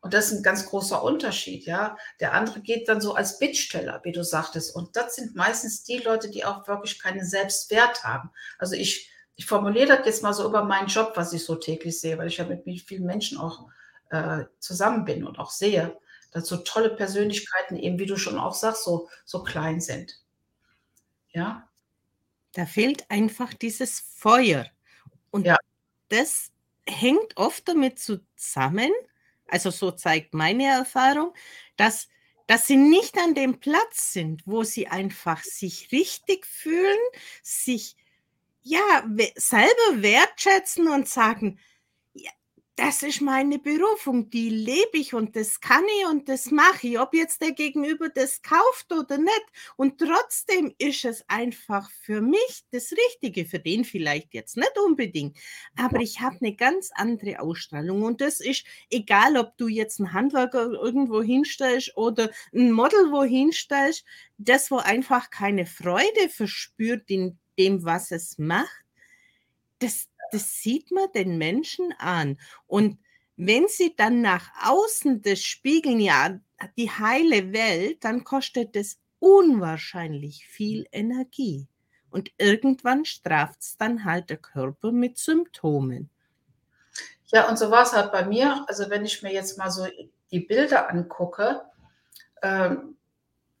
Und 0.00 0.12
das 0.12 0.26
ist 0.26 0.38
ein 0.38 0.42
ganz 0.42 0.66
großer 0.66 1.02
Unterschied, 1.02 1.64
ja. 1.64 1.96
Der 2.20 2.34
andere 2.34 2.60
geht 2.60 2.88
dann 2.88 3.00
so 3.00 3.14
als 3.14 3.38
Bittsteller, 3.38 4.00
wie 4.04 4.12
du 4.12 4.22
sagtest. 4.22 4.74
Und 4.74 4.96
das 4.96 5.14
sind 5.14 5.34
meistens 5.34 5.84
die 5.84 5.98
Leute, 5.98 6.30
die 6.30 6.44
auch 6.44 6.66
wirklich 6.68 7.00
keinen 7.00 7.24
Selbstwert 7.24 8.04
haben. 8.04 8.30
Also 8.58 8.74
ich, 8.74 9.10
ich 9.36 9.46
formuliere 9.46 9.96
das 9.96 10.06
jetzt 10.06 10.22
mal 10.22 10.34
so 10.34 10.46
über 10.46 10.64
meinen 10.64 10.88
Job, 10.88 11.12
was 11.14 11.32
ich 11.32 11.44
so 11.44 11.54
täglich 11.54 12.00
sehe, 12.00 12.18
weil 12.18 12.28
ich 12.28 12.36
ja 12.36 12.44
mit 12.44 12.64
vielen 12.82 13.06
Menschen 13.06 13.38
auch 13.38 13.66
äh, 14.14 14.46
zusammen 14.60 15.04
bin 15.04 15.26
und 15.26 15.38
auch 15.38 15.50
sehe, 15.50 15.98
dass 16.30 16.46
so 16.46 16.58
tolle 16.58 16.90
Persönlichkeiten 16.90 17.76
eben, 17.76 17.98
wie 17.98 18.06
du 18.06 18.16
schon 18.16 18.38
auch 18.38 18.54
sagst, 18.54 18.84
so, 18.84 19.08
so 19.24 19.42
klein 19.42 19.80
sind. 19.80 20.20
Ja. 21.30 21.68
Da 22.52 22.66
fehlt 22.66 23.10
einfach 23.10 23.52
dieses 23.54 24.00
Feuer. 24.00 24.66
Und 25.30 25.46
ja. 25.46 25.56
das 26.08 26.52
hängt 26.88 27.36
oft 27.36 27.68
damit 27.68 27.98
zusammen, 27.98 28.90
also 29.48 29.70
so 29.70 29.90
zeigt 29.90 30.34
meine 30.34 30.66
Erfahrung, 30.66 31.34
dass, 31.76 32.08
dass 32.46 32.66
sie 32.66 32.76
nicht 32.76 33.16
an 33.18 33.34
dem 33.34 33.58
Platz 33.58 34.12
sind, 34.12 34.46
wo 34.46 34.62
sie 34.62 34.88
einfach 34.88 35.42
sich 35.42 35.90
richtig 35.92 36.46
fühlen, 36.46 36.98
sich 37.42 37.96
ja 38.62 39.04
selber 39.36 40.02
wertschätzen 40.02 40.88
und 40.88 41.08
sagen, 41.08 41.58
das 42.76 43.04
ist 43.04 43.20
meine 43.20 43.60
Berufung, 43.60 44.30
die 44.30 44.50
lebe 44.50 44.98
ich 44.98 45.14
und 45.14 45.36
das 45.36 45.60
kann 45.60 45.84
ich 46.00 46.06
und 46.06 46.28
das 46.28 46.50
mache 46.50 46.88
ich, 46.88 46.98
ob 46.98 47.14
jetzt 47.14 47.40
der 47.40 47.52
Gegenüber 47.52 48.08
das 48.08 48.42
kauft 48.42 48.92
oder 48.92 49.16
nicht. 49.16 49.44
Und 49.76 49.98
trotzdem 49.98 50.74
ist 50.78 51.04
es 51.04 51.24
einfach 51.28 51.88
für 51.90 52.20
mich 52.20 52.64
das 52.72 52.90
Richtige, 52.90 53.46
für 53.46 53.60
den 53.60 53.84
vielleicht 53.84 54.34
jetzt 54.34 54.56
nicht 54.56 54.72
unbedingt, 54.84 55.38
aber 55.76 56.00
ich 56.00 56.20
habe 56.20 56.38
eine 56.40 56.56
ganz 56.56 56.90
andere 56.94 57.40
Ausstrahlung. 57.40 58.02
Und 58.02 58.20
das 58.20 58.40
ist 58.40 58.66
egal, 58.90 59.36
ob 59.36 59.56
du 59.56 59.68
jetzt 59.68 60.00
einen 60.00 60.12
Handwerker 60.12 60.72
irgendwo 60.72 61.22
hinstellst 61.22 61.96
oder 61.96 62.30
ein 62.52 62.72
Model 62.72 63.12
wo 63.12 63.22
hinstellst, 63.22 64.04
das 64.36 64.70
wo 64.72 64.78
einfach 64.78 65.30
keine 65.30 65.66
Freude 65.66 66.28
verspürt 66.28 67.08
in 67.08 67.38
dem, 67.56 67.84
was 67.84 68.10
es 68.10 68.36
macht, 68.36 68.84
das, 69.78 70.08
das 70.32 70.62
sieht 70.62 70.90
man 70.90 71.10
den 71.12 71.38
Menschen 71.38 71.92
an. 71.98 72.38
Und 72.66 72.98
wenn 73.36 73.66
sie 73.68 73.94
dann 73.96 74.20
nach 74.20 74.48
außen 74.64 75.22
das 75.22 75.40
spiegeln, 75.40 76.00
ja, 76.00 76.38
die 76.76 76.90
heile 76.90 77.52
Welt, 77.52 78.04
dann 78.04 78.24
kostet 78.24 78.76
es 78.76 78.98
unwahrscheinlich 79.18 80.46
viel 80.46 80.86
Energie. 80.92 81.66
Und 82.10 82.30
irgendwann 82.38 83.04
straft 83.04 83.60
es 83.60 83.76
dann 83.76 84.04
halt 84.04 84.30
der 84.30 84.36
Körper 84.36 84.92
mit 84.92 85.18
Symptomen. 85.18 86.10
Ja, 87.26 87.48
und 87.48 87.58
so 87.58 87.70
war 87.72 87.82
es 87.82 87.92
halt 87.92 88.12
bei 88.12 88.24
mir. 88.24 88.64
Also 88.68 88.88
wenn 88.88 89.04
ich 89.04 89.22
mir 89.22 89.32
jetzt 89.32 89.58
mal 89.58 89.70
so 89.70 89.86
die 90.30 90.40
Bilder 90.40 90.88
angucke, 90.90 91.62
ähm, 92.42 92.96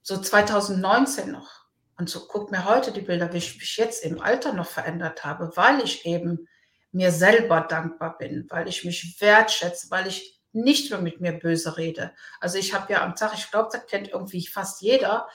so 0.02 0.20
2019 0.20 1.32
noch, 1.32 1.63
und 1.96 2.10
so 2.10 2.26
guckt 2.26 2.50
mir 2.50 2.64
heute 2.64 2.92
die 2.92 3.00
Bilder, 3.00 3.32
wie 3.32 3.38
ich 3.38 3.58
mich 3.58 3.76
jetzt 3.76 4.04
im 4.04 4.20
Alter 4.20 4.52
noch 4.52 4.66
verändert 4.66 5.24
habe, 5.24 5.52
weil 5.56 5.80
ich 5.82 6.04
eben 6.06 6.48
mir 6.92 7.12
selber 7.12 7.60
dankbar 7.60 8.18
bin, 8.18 8.46
weil 8.50 8.68
ich 8.68 8.84
mich 8.84 9.20
wertschätze, 9.20 9.90
weil 9.90 10.06
ich 10.06 10.40
nicht 10.52 10.90
mehr 10.90 11.00
mit 11.00 11.20
mir 11.20 11.32
böse 11.32 11.76
rede. 11.76 12.12
Also 12.40 12.58
ich 12.58 12.74
habe 12.74 12.92
ja 12.92 13.02
am 13.02 13.16
Tag, 13.16 13.34
ich 13.34 13.50
glaube, 13.50 13.68
das 13.72 13.86
kennt 13.86 14.08
irgendwie 14.08 14.46
fast 14.46 14.80
jeder, 14.80 15.28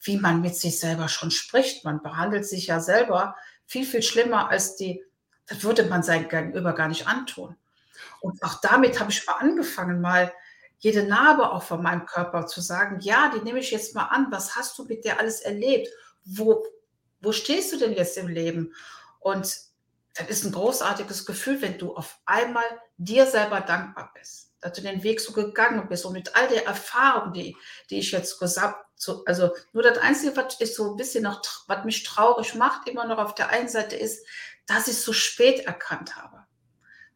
wie 0.00 0.16
man 0.16 0.40
mit 0.40 0.56
sich 0.56 0.78
selber 0.78 1.08
schon 1.08 1.30
spricht. 1.30 1.84
Man 1.84 2.02
behandelt 2.02 2.46
sich 2.46 2.68
ja 2.68 2.80
selber 2.80 3.36
viel, 3.66 3.84
viel 3.84 4.02
schlimmer 4.02 4.50
als 4.50 4.76
die, 4.76 5.04
das 5.46 5.62
würde 5.64 5.84
man 5.84 6.02
sein 6.02 6.28
Gegenüber 6.28 6.72
gar 6.74 6.88
nicht 6.88 7.06
antun. 7.06 7.56
Und 8.20 8.42
auch 8.42 8.60
damit 8.60 9.00
habe 9.00 9.10
ich 9.10 9.26
mal 9.26 9.34
angefangen, 9.34 10.00
mal 10.00 10.32
jede 10.82 11.04
Narbe 11.04 11.52
auch 11.52 11.62
von 11.62 11.80
meinem 11.80 12.06
Körper 12.06 12.48
zu 12.48 12.60
sagen, 12.60 12.98
ja, 13.00 13.30
die 13.32 13.40
nehme 13.40 13.60
ich 13.60 13.70
jetzt 13.70 13.94
mal 13.94 14.06
an. 14.06 14.26
Was 14.30 14.56
hast 14.56 14.76
du 14.78 14.84
mit 14.84 15.04
dir 15.04 15.20
alles 15.20 15.40
erlebt? 15.40 15.88
Wo, 16.24 16.64
wo 17.20 17.30
stehst 17.30 17.72
du 17.72 17.78
denn 17.78 17.92
jetzt 17.92 18.18
im 18.18 18.26
Leben? 18.26 18.74
Und 19.20 19.44
das 20.14 20.28
ist 20.28 20.44
ein 20.44 20.50
großartiges 20.50 21.24
Gefühl, 21.24 21.62
wenn 21.62 21.78
du 21.78 21.94
auf 21.94 22.18
einmal 22.26 22.64
dir 22.96 23.26
selber 23.26 23.60
dankbar 23.60 24.10
bist, 24.12 24.54
dass 24.60 24.72
du 24.72 24.82
den 24.82 25.04
Weg 25.04 25.20
so 25.20 25.32
gegangen 25.32 25.88
bist 25.88 26.04
und 26.04 26.14
mit 26.14 26.34
all 26.34 26.48
der 26.48 26.66
Erfahrung, 26.66 27.32
die, 27.32 27.56
die 27.88 28.00
ich 28.00 28.10
jetzt 28.10 28.40
gesagt 28.40 28.84
so, 28.96 29.24
also 29.24 29.50
nur 29.72 29.84
das 29.84 29.98
Einzige, 29.98 30.36
was 30.36 30.56
ich 30.58 30.74
so 30.74 30.90
ein 30.90 30.96
bisschen 30.96 31.22
noch, 31.22 31.42
was 31.68 31.84
mich 31.84 32.02
traurig 32.02 32.56
macht, 32.56 32.88
immer 32.88 33.06
noch 33.06 33.18
auf 33.18 33.36
der 33.36 33.50
einen 33.50 33.68
Seite 33.68 33.94
ist, 33.94 34.26
dass 34.66 34.88
ich 34.88 34.94
es 34.94 35.04
so 35.04 35.12
spät 35.12 35.60
erkannt 35.60 36.16
habe. 36.16 36.41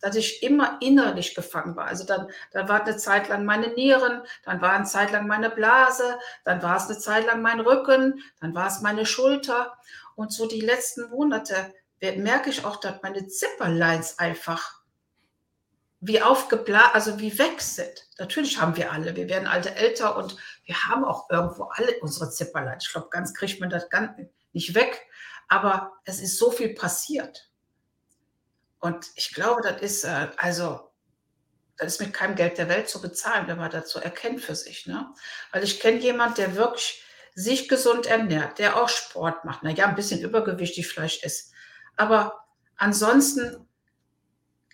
Dass 0.01 0.17
ich 0.17 0.43
immer 0.43 0.79
innerlich 0.81 1.35
gefangen 1.35 1.75
war. 1.77 1.87
Also 1.87 2.05
dann, 2.05 2.29
dann 2.53 2.69
war 2.69 2.85
eine 2.85 2.97
Zeit 2.97 3.29
lang 3.29 3.45
meine 3.45 3.69
Nieren, 3.69 4.23
dann 4.45 4.61
war 4.61 4.73
eine 4.73 4.85
Zeit 4.85 5.11
lang 5.13 5.27
meine 5.27 5.51
Blase, 5.51 6.19
dann 6.45 6.63
war 6.63 6.77
es 6.77 6.87
eine 6.87 6.99
Zeit 6.99 7.27
lang 7.27 7.43
mein 7.43 7.61
Rücken, 7.61 8.23
dann 8.41 8.55
war 8.55 8.67
es 8.67 8.83
meine 8.83 9.07
Schulter. 9.07 9.79
Und 10.15 10.33
so 10.33 10.47
die 10.47 10.61
letzten 10.61 11.09
Monate 11.11 11.73
merke 12.01 12.51
ich 12.51 12.65
auch, 12.65 12.77
dass 12.77 13.03
meine 13.03 13.27
Zipperlines 13.27 14.19
einfach 14.19 14.77
wie 16.01 16.21
aufgeblasen, 16.21 16.91
also 16.93 17.19
wie 17.19 17.39
weg 17.39 17.61
sind. 17.61 18.07
Natürlich 18.19 18.61
haben 18.61 18.77
wir 18.77 18.93
alle, 18.93 19.17
wir 19.17 19.29
werden 19.29 19.49
alte 19.49 19.75
älter 19.75 20.17
und 20.17 20.37
wir 20.65 20.77
haben 20.85 21.05
auch 21.05 21.31
irgendwo 21.31 21.65
alle 21.65 21.99
unsere 22.01 22.31
Zipperlines. 22.31 22.85
Ich 22.87 22.93
glaube, 22.93 23.09
ganz 23.11 23.35
kriegt 23.35 23.61
man 23.61 23.71
das 23.71 23.89
ganz 23.89 24.11
nicht 24.53 24.75
weg, 24.75 25.07
aber 25.49 25.93
es 26.05 26.21
ist 26.21 26.39
so 26.39 26.51
viel 26.51 26.75
passiert. 26.75 27.46
Und 28.79 29.07
ich 29.15 29.33
glaube, 29.33 29.63
das 29.63 29.81
ist, 29.81 30.05
äh, 30.05 30.29
also, 30.37 30.93
das 31.77 31.95
ist 31.95 32.01
mit 32.01 32.15
keinem 32.15 32.37
Geld 32.37 32.59
der 32.59 32.69
Welt 32.69 32.89
zu 32.89 33.01
bezahlen, 33.01 33.47
wenn 33.49 33.59
man 33.59 33.71
das 33.71 33.91
so 33.91 33.99
erkennt 33.99 34.41
für 34.41 34.55
sich. 34.55 34.87
Ne? 34.87 35.13
Weil 35.53 35.65
ich 35.65 35.81
kenne 35.81 35.99
jemanden, 35.99 36.37
der 36.37 36.57
wirklich 36.57 37.03
sich 37.35 37.69
gesund 37.69 38.07
ernährt, 38.07 38.59
der 38.59 38.77
auch 38.77 38.89
Sport 38.89 39.45
macht, 39.45 39.63
naja, 39.63 39.87
ein 39.87 39.95
bisschen 39.95 40.21
übergewichtig 40.21 40.89
vielleicht 40.89 41.23
ist, 41.23 41.53
aber 41.97 42.47
ansonsten 42.77 43.69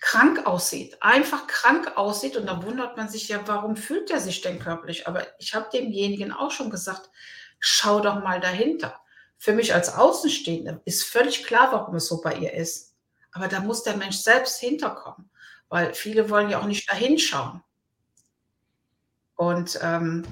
krank 0.01 0.47
aussieht, 0.47 0.97
einfach 1.01 1.47
krank 1.47 1.97
aussieht 1.97 2.37
und 2.37 2.47
da 2.47 2.63
wundert 2.63 2.97
man 2.97 3.09
sich 3.09 3.29
ja, 3.29 3.41
warum 3.47 3.77
fühlt 3.77 4.11
er 4.11 4.21
sich 4.21 4.41
denn 4.41 4.59
körperlich? 4.59 5.07
Aber 5.07 5.27
ich 5.39 5.55
habe 5.55 5.71
demjenigen 5.73 6.33
auch 6.33 6.51
schon 6.51 6.71
gesagt, 6.71 7.11
schau 7.59 8.01
doch 8.01 8.23
mal 8.23 8.41
dahinter. 8.41 9.01
Für 9.39 9.53
mich 9.53 9.75
als 9.75 9.95
Außenstehende 9.95 10.83
ist 10.85 11.05
völlig 11.05 11.45
klar, 11.45 11.73
warum 11.73 11.97
es 11.97 12.07
so 12.07 12.21
bei 12.21 12.35
ihr 12.35 12.53
ist. 12.53 12.92
Aber 13.33 13.49
da 13.49 13.61
muss 13.61 13.83
der 13.83 13.97
Mensch 13.97 14.17
selbst 14.17 14.61
hinterkommen, 14.61 15.31
weil 15.69 15.95
viele 15.95 16.31
wollen 16.31 16.51
ja 16.51 16.61
auch 16.61 16.67
nicht 16.67 16.91
dahin 16.91 17.19
schauen. 17.19 17.63
Und 19.35 19.79
ähm, 19.83 20.25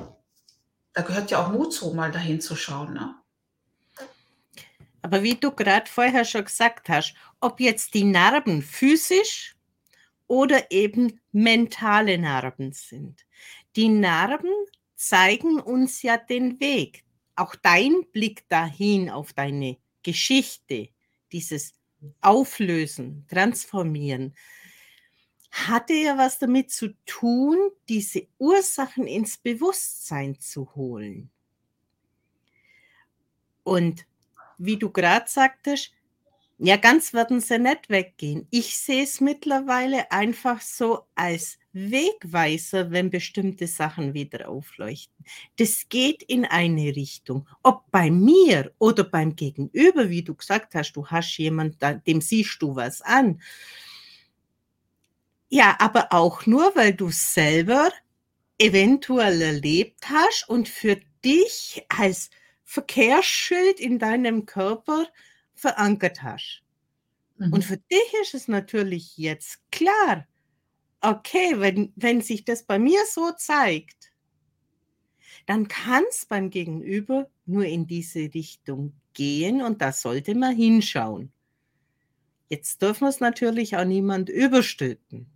da 0.92 1.02
gehört 1.02 1.30
ja 1.30 1.44
auch 1.44 1.50
Mut 1.50 1.72
zu, 1.72 1.92
mal 1.94 2.12
dahin 2.12 2.40
zu 2.40 2.56
schauen. 2.56 2.94
Ne? 2.94 3.14
Aber 5.02 5.22
wie 5.22 5.34
du 5.34 5.50
gerade 5.50 5.90
vorher 5.90 6.24
schon 6.24 6.44
gesagt 6.44 6.88
hast, 6.88 7.14
ob 7.40 7.60
jetzt 7.60 7.94
die 7.94 8.04
Narben 8.04 8.62
physisch 8.62 9.56
oder 10.26 10.70
eben 10.70 11.20
mentale 11.32 12.18
Narben 12.18 12.72
sind. 12.72 13.26
Die 13.76 13.88
Narben 13.88 14.52
zeigen 14.94 15.58
uns 15.58 16.02
ja 16.02 16.16
den 16.18 16.60
Weg. 16.60 17.04
Auch 17.34 17.54
dein 17.56 18.04
Blick 18.12 18.48
dahin 18.48 19.10
auf 19.10 19.32
deine 19.32 19.78
Geschichte, 20.02 20.90
dieses 21.32 21.72
Auflösen, 22.20 23.26
Transformieren, 23.28 24.34
hatte 25.50 25.94
ja 25.94 26.16
was 26.16 26.38
damit 26.38 26.70
zu 26.70 26.94
tun, 27.06 27.58
diese 27.88 28.26
Ursachen 28.38 29.06
ins 29.06 29.36
Bewusstsein 29.36 30.38
zu 30.38 30.74
holen. 30.74 31.30
Und 33.64 34.06
wie 34.58 34.76
du 34.76 34.90
gerade 34.90 35.28
sagtest, 35.28 35.92
ja, 36.62 36.76
ganz 36.76 37.14
werden 37.14 37.40
sie 37.40 37.58
nicht 37.58 37.88
weggehen. 37.88 38.46
Ich 38.50 38.78
sehe 38.78 39.04
es 39.04 39.22
mittlerweile 39.22 40.12
einfach 40.12 40.60
so 40.60 41.06
als 41.14 41.58
Wegweiser, 41.72 42.90
wenn 42.90 43.08
bestimmte 43.08 43.66
Sachen 43.66 44.12
wieder 44.12 44.46
aufleuchten. 44.46 45.24
Das 45.56 45.88
geht 45.88 46.22
in 46.22 46.44
eine 46.44 46.94
Richtung. 46.94 47.48
Ob 47.62 47.90
bei 47.90 48.10
mir 48.10 48.72
oder 48.78 49.04
beim 49.04 49.36
Gegenüber, 49.36 50.10
wie 50.10 50.22
du 50.22 50.34
gesagt 50.34 50.74
hast, 50.74 50.92
du 50.92 51.06
hast 51.06 51.38
jemanden, 51.38 52.02
dem 52.06 52.20
siehst 52.20 52.60
du 52.60 52.76
was 52.76 53.00
an. 53.00 53.40
Ja, 55.48 55.76
aber 55.78 56.08
auch 56.12 56.44
nur, 56.44 56.76
weil 56.76 56.92
du 56.92 57.08
selber 57.10 57.90
eventuell 58.58 59.40
erlebt 59.40 60.10
hast 60.10 60.46
und 60.46 60.68
für 60.68 61.00
dich 61.24 61.82
als 61.88 62.28
Verkehrsschild 62.64 63.80
in 63.80 63.98
deinem 63.98 64.44
Körper 64.44 65.06
verankert 65.60 66.22
hast. 66.22 66.62
Mhm. 67.38 67.52
Und 67.52 67.64
für 67.64 67.76
dich 67.76 68.14
ist 68.22 68.34
es 68.34 68.48
natürlich 68.48 69.16
jetzt 69.16 69.60
klar, 69.70 70.26
okay, 71.00 71.54
wenn, 71.58 71.92
wenn 71.96 72.20
sich 72.20 72.44
das 72.44 72.64
bei 72.64 72.78
mir 72.78 73.00
so 73.06 73.32
zeigt, 73.36 74.10
dann 75.46 75.68
kann 75.68 76.04
es 76.10 76.26
beim 76.26 76.50
Gegenüber 76.50 77.28
nur 77.46 77.64
in 77.64 77.86
diese 77.86 78.32
Richtung 78.34 78.94
gehen 79.14 79.62
und 79.62 79.82
da 79.82 79.92
sollte 79.92 80.34
man 80.34 80.54
hinschauen. 80.54 81.32
Jetzt 82.48 82.82
dürfen 82.82 83.02
wir 83.02 83.08
es 83.08 83.20
natürlich 83.20 83.76
auch 83.76 83.84
niemand 83.84 84.28
überstülpen. 84.28 85.26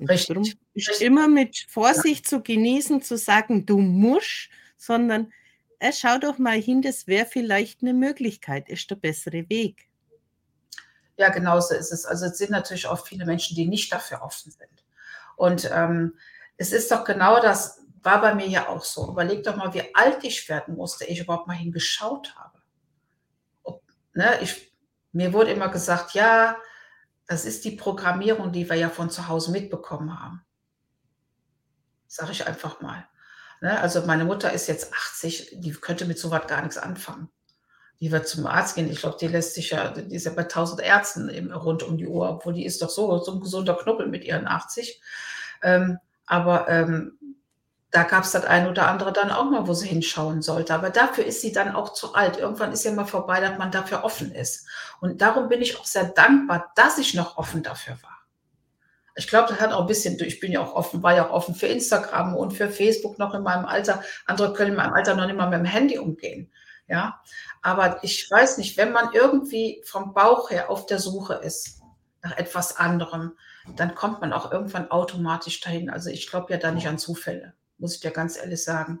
Richtig. 0.00 0.28
Darum 0.28 0.44
ist 0.74 0.88
Richtig. 0.88 1.06
immer 1.06 1.28
mit 1.28 1.66
Vorsicht 1.68 2.24
ja. 2.26 2.30
zu 2.30 2.42
genießen, 2.42 3.02
zu 3.02 3.18
sagen, 3.18 3.66
du 3.66 3.78
musst, 3.78 4.48
sondern 4.76 5.32
äh, 5.80 5.92
schau 5.92 6.18
doch 6.18 6.38
mal 6.38 6.60
hin, 6.60 6.82
das 6.82 7.06
wäre 7.06 7.26
vielleicht 7.26 7.82
eine 7.82 7.94
Möglichkeit, 7.94 8.68
ist 8.68 8.90
der 8.90 8.96
bessere 8.96 9.48
Weg. 9.48 9.88
Ja, 11.16 11.28
genau 11.30 11.60
so 11.60 11.74
ist 11.74 11.92
es. 11.92 12.06
Also 12.06 12.26
es 12.26 12.38
sind 12.38 12.50
natürlich 12.50 12.86
auch 12.86 13.04
viele 13.04 13.26
Menschen, 13.26 13.54
die 13.56 13.66
nicht 13.66 13.92
dafür 13.92 14.22
offen 14.22 14.52
sind. 14.52 14.84
Und 15.36 15.70
ähm, 15.72 16.16
es 16.56 16.72
ist 16.72 16.90
doch 16.90 17.04
genau 17.04 17.40
das, 17.40 17.80
war 18.02 18.20
bei 18.20 18.34
mir 18.34 18.46
ja 18.46 18.68
auch 18.68 18.84
so. 18.84 19.10
Überleg 19.10 19.42
doch 19.42 19.56
mal, 19.56 19.74
wie 19.74 19.94
alt 19.94 20.24
ich 20.24 20.48
werden 20.48 20.76
musste, 20.76 21.04
ich 21.04 21.20
überhaupt 21.20 21.46
mal 21.46 21.56
hingeschaut 21.56 22.34
habe. 22.36 22.58
Ob, 23.62 23.82
ne, 24.14 24.40
ich, 24.40 24.72
mir 25.12 25.32
wurde 25.32 25.50
immer 25.50 25.68
gesagt, 25.68 26.14
ja, 26.14 26.56
das 27.26 27.44
ist 27.44 27.64
die 27.64 27.72
Programmierung, 27.72 28.52
die 28.52 28.68
wir 28.68 28.76
ja 28.76 28.90
von 28.90 29.10
zu 29.10 29.28
Hause 29.28 29.52
mitbekommen 29.52 30.18
haben. 30.18 30.44
Sage 32.06 32.32
ich 32.32 32.46
einfach 32.46 32.80
mal. 32.80 33.06
Ne? 33.60 33.80
Also 33.80 34.02
meine 34.02 34.24
Mutter 34.24 34.52
ist 34.52 34.66
jetzt 34.66 34.92
80, 34.92 35.56
die 35.60 35.72
könnte 35.72 36.06
mit 36.06 36.18
sowas 36.18 36.46
gar 36.46 36.62
nichts 36.62 36.78
anfangen. 36.78 37.28
Die 38.00 38.10
wird 38.10 38.26
zum 38.26 38.46
Arzt 38.46 38.76
gehen. 38.76 38.90
Ich 38.90 39.00
glaube, 39.00 39.18
die 39.20 39.28
lässt 39.28 39.54
sich 39.54 39.70
ja, 39.70 39.90
die 39.90 40.14
ist 40.14 40.24
ja 40.24 40.32
bei 40.32 40.42
1000 40.42 40.80
Ärzten 40.80 41.52
rund 41.52 41.82
um 41.82 41.98
die 41.98 42.06
Uhr, 42.06 42.30
obwohl 42.30 42.54
die 42.54 42.64
ist 42.64 42.80
doch 42.80 42.88
so, 42.88 43.18
so 43.18 43.32
ein 43.32 43.40
gesunder 43.40 43.74
Knubbel 43.74 44.06
mit 44.06 44.24
ihren 44.24 44.48
80. 44.48 45.00
Ähm, 45.62 45.98
aber 46.26 46.68
ähm, 46.68 47.18
da 47.90 48.04
gab 48.04 48.24
es 48.24 48.30
das 48.30 48.44
ein 48.44 48.68
oder 48.68 48.88
andere 48.88 49.12
dann 49.12 49.30
auch 49.30 49.50
mal, 49.50 49.66
wo 49.66 49.74
sie 49.74 49.88
hinschauen 49.88 50.42
sollte. 50.42 50.72
Aber 50.74 50.90
dafür 50.90 51.24
ist 51.24 51.42
sie 51.42 51.52
dann 51.52 51.74
auch 51.74 51.92
zu 51.92 52.14
alt. 52.14 52.38
Irgendwann 52.38 52.72
ist 52.72 52.84
ja 52.84 52.92
mal 52.92 53.04
vorbei, 53.04 53.40
dass 53.40 53.58
man 53.58 53.72
dafür 53.72 54.04
offen 54.04 54.32
ist. 54.32 54.66
Und 55.00 55.20
darum 55.20 55.48
bin 55.48 55.60
ich 55.60 55.78
auch 55.78 55.84
sehr 55.84 56.04
dankbar, 56.04 56.72
dass 56.76 56.98
ich 56.98 57.14
noch 57.14 57.36
offen 57.36 57.62
dafür 57.62 57.98
war. 58.02 58.19
Ich 59.16 59.28
glaube, 59.28 59.48
das 59.48 59.60
hat 59.60 59.72
auch 59.72 59.82
ein 59.82 59.86
bisschen, 59.86 60.18
ich 60.20 60.40
bin 60.40 60.52
ja 60.52 60.60
auch 60.60 60.74
offen, 60.74 61.02
war 61.02 61.14
ja 61.14 61.28
auch 61.28 61.32
offen 61.32 61.54
für 61.54 61.66
Instagram 61.66 62.36
und 62.36 62.52
für 62.52 62.70
Facebook 62.70 63.18
noch 63.18 63.34
in 63.34 63.42
meinem 63.42 63.64
Alter. 63.64 64.02
Andere 64.26 64.52
können 64.52 64.70
in 64.70 64.76
meinem 64.76 64.92
Alter 64.92 65.14
noch 65.14 65.26
nicht 65.26 65.36
mal 65.36 65.50
mit 65.50 65.58
dem 65.58 65.64
Handy 65.64 65.98
umgehen. 65.98 66.50
Ja, 66.86 67.20
aber 67.62 68.02
ich 68.02 68.28
weiß 68.28 68.58
nicht, 68.58 68.76
wenn 68.76 68.90
man 68.90 69.12
irgendwie 69.12 69.80
vom 69.84 70.12
Bauch 70.12 70.50
her 70.50 70.70
auf 70.70 70.86
der 70.86 70.98
Suche 70.98 71.34
ist 71.34 71.80
nach 72.22 72.36
etwas 72.36 72.76
anderem, 72.76 73.36
dann 73.76 73.94
kommt 73.94 74.20
man 74.20 74.32
auch 74.32 74.50
irgendwann 74.50 74.90
automatisch 74.90 75.60
dahin. 75.60 75.88
Also 75.88 76.10
ich 76.10 76.28
glaube 76.28 76.52
ja 76.52 76.58
da 76.58 76.72
nicht 76.72 76.88
an 76.88 76.98
Zufälle, 76.98 77.54
muss 77.78 77.94
ich 77.94 78.00
dir 78.00 78.10
ganz 78.10 78.36
ehrlich 78.36 78.64
sagen. 78.64 79.00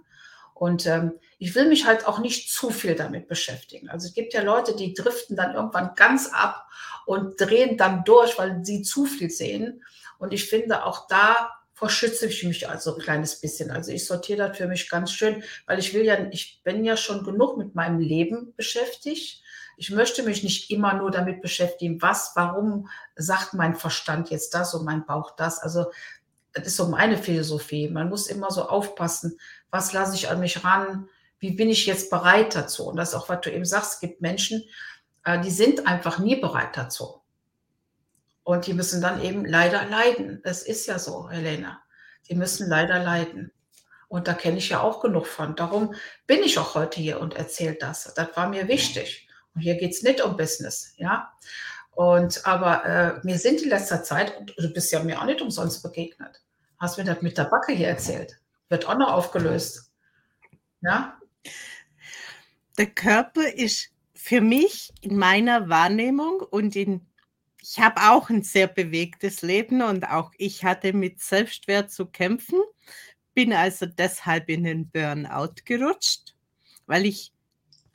Und 0.54 0.86
ähm, 0.86 1.12
ich 1.38 1.54
will 1.54 1.66
mich 1.68 1.86
halt 1.86 2.06
auch 2.06 2.18
nicht 2.18 2.52
zu 2.52 2.68
viel 2.68 2.94
damit 2.94 3.28
beschäftigen. 3.28 3.88
Also 3.88 4.06
es 4.06 4.14
gibt 4.14 4.34
ja 4.34 4.42
Leute, 4.42 4.76
die 4.76 4.92
driften 4.92 5.34
dann 5.34 5.54
irgendwann 5.54 5.94
ganz 5.94 6.28
ab 6.32 6.66
und 7.06 7.40
drehen 7.40 7.78
dann 7.78 8.04
durch, 8.04 8.38
weil 8.38 8.62
sie 8.62 8.82
zu 8.82 9.06
viel 9.06 9.30
sehen. 9.30 9.82
Und 10.20 10.32
ich 10.32 10.48
finde, 10.48 10.84
auch 10.84 11.08
da 11.08 11.50
verschütze 11.72 12.26
ich 12.26 12.44
mich 12.44 12.68
also 12.68 12.94
ein 12.94 13.00
kleines 13.00 13.40
bisschen. 13.40 13.70
Also 13.70 13.90
ich 13.90 14.06
sortiere 14.06 14.48
das 14.48 14.56
für 14.58 14.68
mich 14.68 14.90
ganz 14.90 15.12
schön, 15.12 15.42
weil 15.66 15.78
ich 15.78 15.94
will 15.94 16.04
ja, 16.04 16.18
ich 16.30 16.60
bin 16.62 16.84
ja 16.84 16.96
schon 16.96 17.24
genug 17.24 17.56
mit 17.56 17.74
meinem 17.74 17.98
Leben 17.98 18.52
beschäftigt. 18.54 19.42
Ich 19.78 19.90
möchte 19.90 20.22
mich 20.22 20.42
nicht 20.42 20.70
immer 20.70 20.92
nur 20.92 21.10
damit 21.10 21.40
beschäftigen, 21.40 22.02
was, 22.02 22.32
warum 22.34 22.90
sagt 23.16 23.54
mein 23.54 23.74
Verstand 23.74 24.28
jetzt 24.28 24.52
das 24.52 24.74
und 24.74 24.84
mein 24.84 25.06
Bauch 25.06 25.34
das. 25.36 25.58
Also 25.58 25.86
das 26.52 26.66
ist 26.66 26.76
so 26.76 26.88
meine 26.88 27.16
Philosophie. 27.16 27.88
Man 27.88 28.10
muss 28.10 28.26
immer 28.26 28.50
so 28.50 28.68
aufpassen, 28.68 29.38
was 29.70 29.94
lasse 29.94 30.14
ich 30.16 30.28
an 30.28 30.40
mich 30.40 30.62
ran, 30.62 31.08
wie 31.38 31.52
bin 31.52 31.70
ich 31.70 31.86
jetzt 31.86 32.10
bereit 32.10 32.54
dazu. 32.54 32.88
Und 32.88 32.96
das 32.96 33.10
ist 33.10 33.14
auch, 33.14 33.30
was 33.30 33.40
du 33.40 33.50
eben 33.50 33.64
sagst, 33.64 33.94
es 33.94 34.00
gibt 34.00 34.20
Menschen, 34.20 34.64
äh, 35.24 35.40
die 35.40 35.50
sind 35.50 35.86
einfach 35.86 36.18
nie 36.18 36.36
bereit 36.36 36.76
dazu. 36.76 37.19
Und 38.50 38.66
die 38.66 38.74
müssen 38.74 39.00
dann 39.00 39.22
eben 39.22 39.44
leider 39.44 39.84
leiden. 39.84 40.40
Es 40.42 40.64
ist 40.64 40.88
ja 40.88 40.98
so, 40.98 41.30
Helena. 41.30 41.80
Die 42.28 42.34
müssen 42.34 42.68
leider 42.68 42.98
leiden. 42.98 43.52
Und 44.08 44.26
da 44.26 44.34
kenne 44.34 44.58
ich 44.58 44.70
ja 44.70 44.80
auch 44.80 45.00
genug 45.00 45.28
von. 45.28 45.54
Darum 45.54 45.94
bin 46.26 46.42
ich 46.42 46.58
auch 46.58 46.74
heute 46.74 47.00
hier 47.00 47.20
und 47.20 47.34
erzähle 47.34 47.76
das. 47.76 48.12
Das 48.12 48.36
war 48.36 48.48
mir 48.48 48.66
wichtig. 48.66 49.28
Und 49.54 49.60
hier 49.60 49.76
geht 49.76 49.92
es 49.92 50.02
nicht 50.02 50.20
um 50.20 50.36
Business, 50.36 50.94
ja. 50.96 51.32
Und 51.92 52.44
aber 52.44 52.84
äh, 52.84 53.20
mir 53.22 53.38
sind 53.38 53.62
in 53.62 53.68
letzter 53.68 54.02
Zeit, 54.02 54.34
du 54.58 54.72
bist 54.72 54.90
ja 54.90 55.00
mir 55.04 55.20
auch 55.20 55.26
nicht 55.26 55.40
umsonst 55.40 55.84
begegnet, 55.84 56.42
hast 56.80 56.98
mir 56.98 57.04
das 57.04 57.22
mit 57.22 57.38
der 57.38 57.44
Backe 57.44 57.70
hier 57.70 57.86
erzählt. 57.86 58.36
Wird 58.68 58.84
auch 58.88 58.98
noch 58.98 59.12
aufgelöst. 59.12 59.92
Ja. 60.80 61.16
Der 62.78 62.86
Körper 62.86 63.46
ist 63.46 63.90
für 64.16 64.40
mich 64.40 64.92
in 65.02 65.16
meiner 65.16 65.68
Wahrnehmung 65.68 66.40
und 66.40 66.74
in 66.74 67.06
ich 67.62 67.78
habe 67.78 68.00
auch 68.10 68.30
ein 68.30 68.42
sehr 68.42 68.66
bewegtes 68.66 69.42
Leben 69.42 69.82
und 69.82 70.04
auch 70.04 70.32
ich 70.38 70.64
hatte 70.64 70.92
mit 70.92 71.20
Selbstwert 71.20 71.90
zu 71.90 72.06
kämpfen, 72.06 72.60
bin 73.34 73.52
also 73.52 73.86
deshalb 73.86 74.48
in 74.48 74.64
den 74.64 74.88
Burnout 74.88 75.54
gerutscht, 75.64 76.34
weil 76.86 77.06
ich 77.06 77.32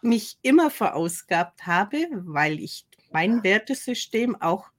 mich 0.01 0.37
immer 0.41 0.69
verausgabt 0.69 1.65
habe, 1.65 2.07
weil 2.11 2.59
ich 2.59 2.85
mein 3.11 3.43
Wertesystem 3.43 4.39
auch 4.41 4.69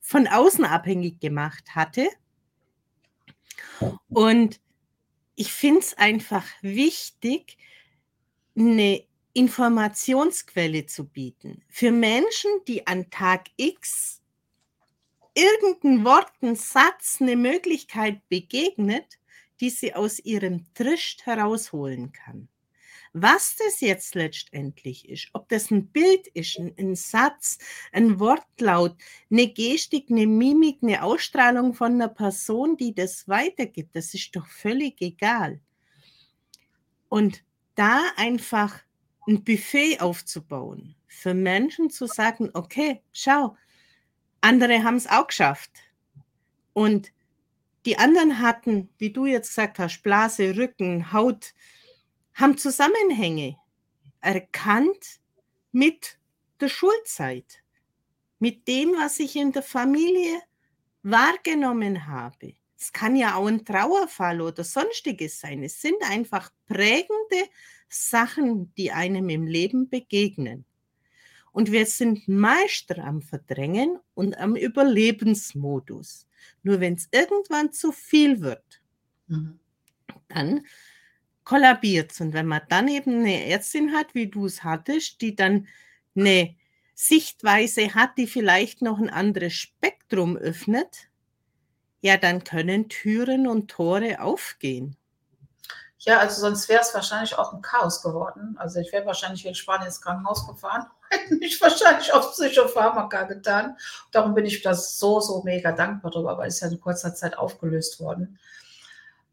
von 0.00 0.26
außen 0.26 0.64
abhängig 0.64 1.20
gemacht 1.20 1.74
hatte. 1.74 2.08
Und 4.08 4.60
ich 5.34 5.52
finde 5.52 5.80
es 5.80 5.94
einfach 5.96 6.44
wichtig, 6.62 7.56
eine 8.56 9.07
Informationsquelle 9.38 10.86
zu 10.86 11.04
bieten 11.04 11.62
für 11.68 11.92
Menschen, 11.92 12.50
die 12.66 12.88
an 12.88 13.08
Tag 13.08 13.46
X 13.56 14.20
irgendein 15.32 16.04
Wort, 16.04 16.32
ein 16.42 16.56
Satz, 16.56 17.18
eine 17.20 17.36
Möglichkeit 17.36 18.20
begegnet, 18.28 19.20
die 19.60 19.70
sie 19.70 19.94
aus 19.94 20.18
ihrem 20.18 20.64
Trischt 20.74 21.24
herausholen 21.24 22.10
kann. 22.10 22.48
Was 23.12 23.54
das 23.54 23.80
jetzt 23.80 24.16
letztendlich 24.16 25.08
ist, 25.08 25.28
ob 25.32 25.48
das 25.50 25.70
ein 25.70 25.86
Bild 25.86 26.26
ist, 26.34 26.58
ein, 26.58 26.74
ein, 26.76 26.96
Satz, 26.96 27.58
ein 27.92 28.18
Wortlaut, 28.18 28.96
eine 29.30 29.46
Gestik, 29.46 30.10
eine 30.10 30.26
Mimik, 30.26 30.78
eine 30.82 31.04
Ausstrahlung 31.04 31.74
von 31.74 31.92
einer 31.92 32.08
Person, 32.08 32.76
die 32.76 32.92
das 32.92 33.28
weitergibt, 33.28 33.94
das 33.94 34.14
ist 34.14 34.34
doch 34.34 34.48
völlig 34.48 35.00
egal. 35.00 35.60
Und 37.08 37.44
da 37.76 38.02
einfach 38.16 38.80
ein 39.28 39.44
Buffet 39.44 40.00
aufzubauen, 40.00 40.96
für 41.06 41.34
Menschen 41.34 41.90
zu 41.90 42.06
sagen, 42.06 42.50
okay, 42.54 43.02
schau, 43.12 43.56
andere 44.40 44.82
haben 44.82 44.96
es 44.96 45.06
auch 45.06 45.26
geschafft. 45.26 45.70
Und 46.72 47.12
die 47.84 47.98
anderen 47.98 48.40
hatten, 48.40 48.88
wie 48.98 49.10
du 49.10 49.26
jetzt 49.26 49.48
gesagt 49.48 49.78
hast, 49.78 50.02
Blase, 50.02 50.56
Rücken, 50.56 51.12
Haut, 51.12 51.54
haben 52.34 52.56
Zusammenhänge 52.56 53.56
erkannt 54.20 55.20
mit 55.72 56.18
der 56.60 56.68
Schulzeit, 56.68 57.62
mit 58.38 58.66
dem, 58.66 58.92
was 58.92 59.18
ich 59.20 59.36
in 59.36 59.52
der 59.52 59.62
Familie 59.62 60.40
wahrgenommen 61.02 62.06
habe. 62.06 62.54
Es 62.78 62.92
kann 62.92 63.16
ja 63.16 63.34
auch 63.34 63.46
ein 63.46 63.64
Trauerfall 63.64 64.40
oder 64.40 64.64
sonstiges 64.64 65.40
sein. 65.40 65.62
Es 65.64 65.80
sind 65.80 65.96
einfach 66.02 66.50
prägende 66.66 67.48
Sachen, 67.88 68.72
die 68.76 68.92
einem 68.92 69.28
im 69.28 69.46
Leben 69.46 69.88
begegnen. 69.88 70.64
Und 71.52 71.72
wir 71.72 71.86
sind 71.86 72.28
Meister 72.28 73.02
am 73.04 73.22
Verdrängen 73.22 73.98
und 74.14 74.38
am 74.38 74.54
Überlebensmodus. 74.54 76.26
Nur 76.62 76.80
wenn 76.80 76.94
es 76.94 77.08
irgendwann 77.10 77.72
zu 77.72 77.90
viel 77.92 78.40
wird, 78.40 78.80
mhm. 79.26 79.58
dann 80.28 80.66
kollabiert 81.48 82.20
Und 82.20 82.34
wenn 82.34 82.46
man 82.46 82.60
dann 82.68 82.88
eben 82.88 83.20
eine 83.20 83.46
Ärztin 83.46 83.92
hat, 83.92 84.14
wie 84.14 84.28
du 84.28 84.46
es 84.46 84.62
hattest, 84.62 85.22
die 85.22 85.34
dann 85.34 85.66
eine 86.14 86.54
Sichtweise 86.94 87.94
hat, 87.94 88.18
die 88.18 88.26
vielleicht 88.26 88.82
noch 88.82 88.98
ein 88.98 89.08
anderes 89.08 89.54
Spektrum 89.54 90.36
öffnet, 90.36 91.08
ja, 92.02 92.16
dann 92.16 92.44
können 92.44 92.88
Türen 92.88 93.46
und 93.46 93.70
Tore 93.70 94.20
aufgehen. 94.20 94.96
Ja, 96.08 96.20
also 96.20 96.40
sonst 96.40 96.70
wäre 96.70 96.80
es 96.80 96.94
wahrscheinlich 96.94 97.36
auch 97.36 97.52
ein 97.52 97.60
Chaos 97.60 98.00
geworden. 98.00 98.56
Also 98.58 98.80
ich 98.80 98.90
wäre 98.92 99.04
wahrscheinlich 99.04 99.44
in 99.44 99.54
Spanien 99.54 99.88
ins 99.88 100.00
Krankenhaus 100.00 100.46
gefahren, 100.46 100.86
hätte 101.10 101.34
mich 101.34 101.60
wahrscheinlich 101.60 102.14
auf 102.14 102.32
Psychopharmaka 102.32 103.24
getan. 103.24 103.76
Darum 104.10 104.32
bin 104.32 104.46
ich 104.46 104.62
da 104.62 104.72
so, 104.72 105.20
so 105.20 105.42
mega 105.42 105.70
dankbar 105.70 106.10
drüber, 106.10 106.38
weil 106.38 106.48
es 106.48 106.60
ja 106.60 106.68
in 106.68 106.80
kurzer 106.80 107.14
Zeit 107.14 107.36
aufgelöst 107.36 108.00
worden. 108.00 108.38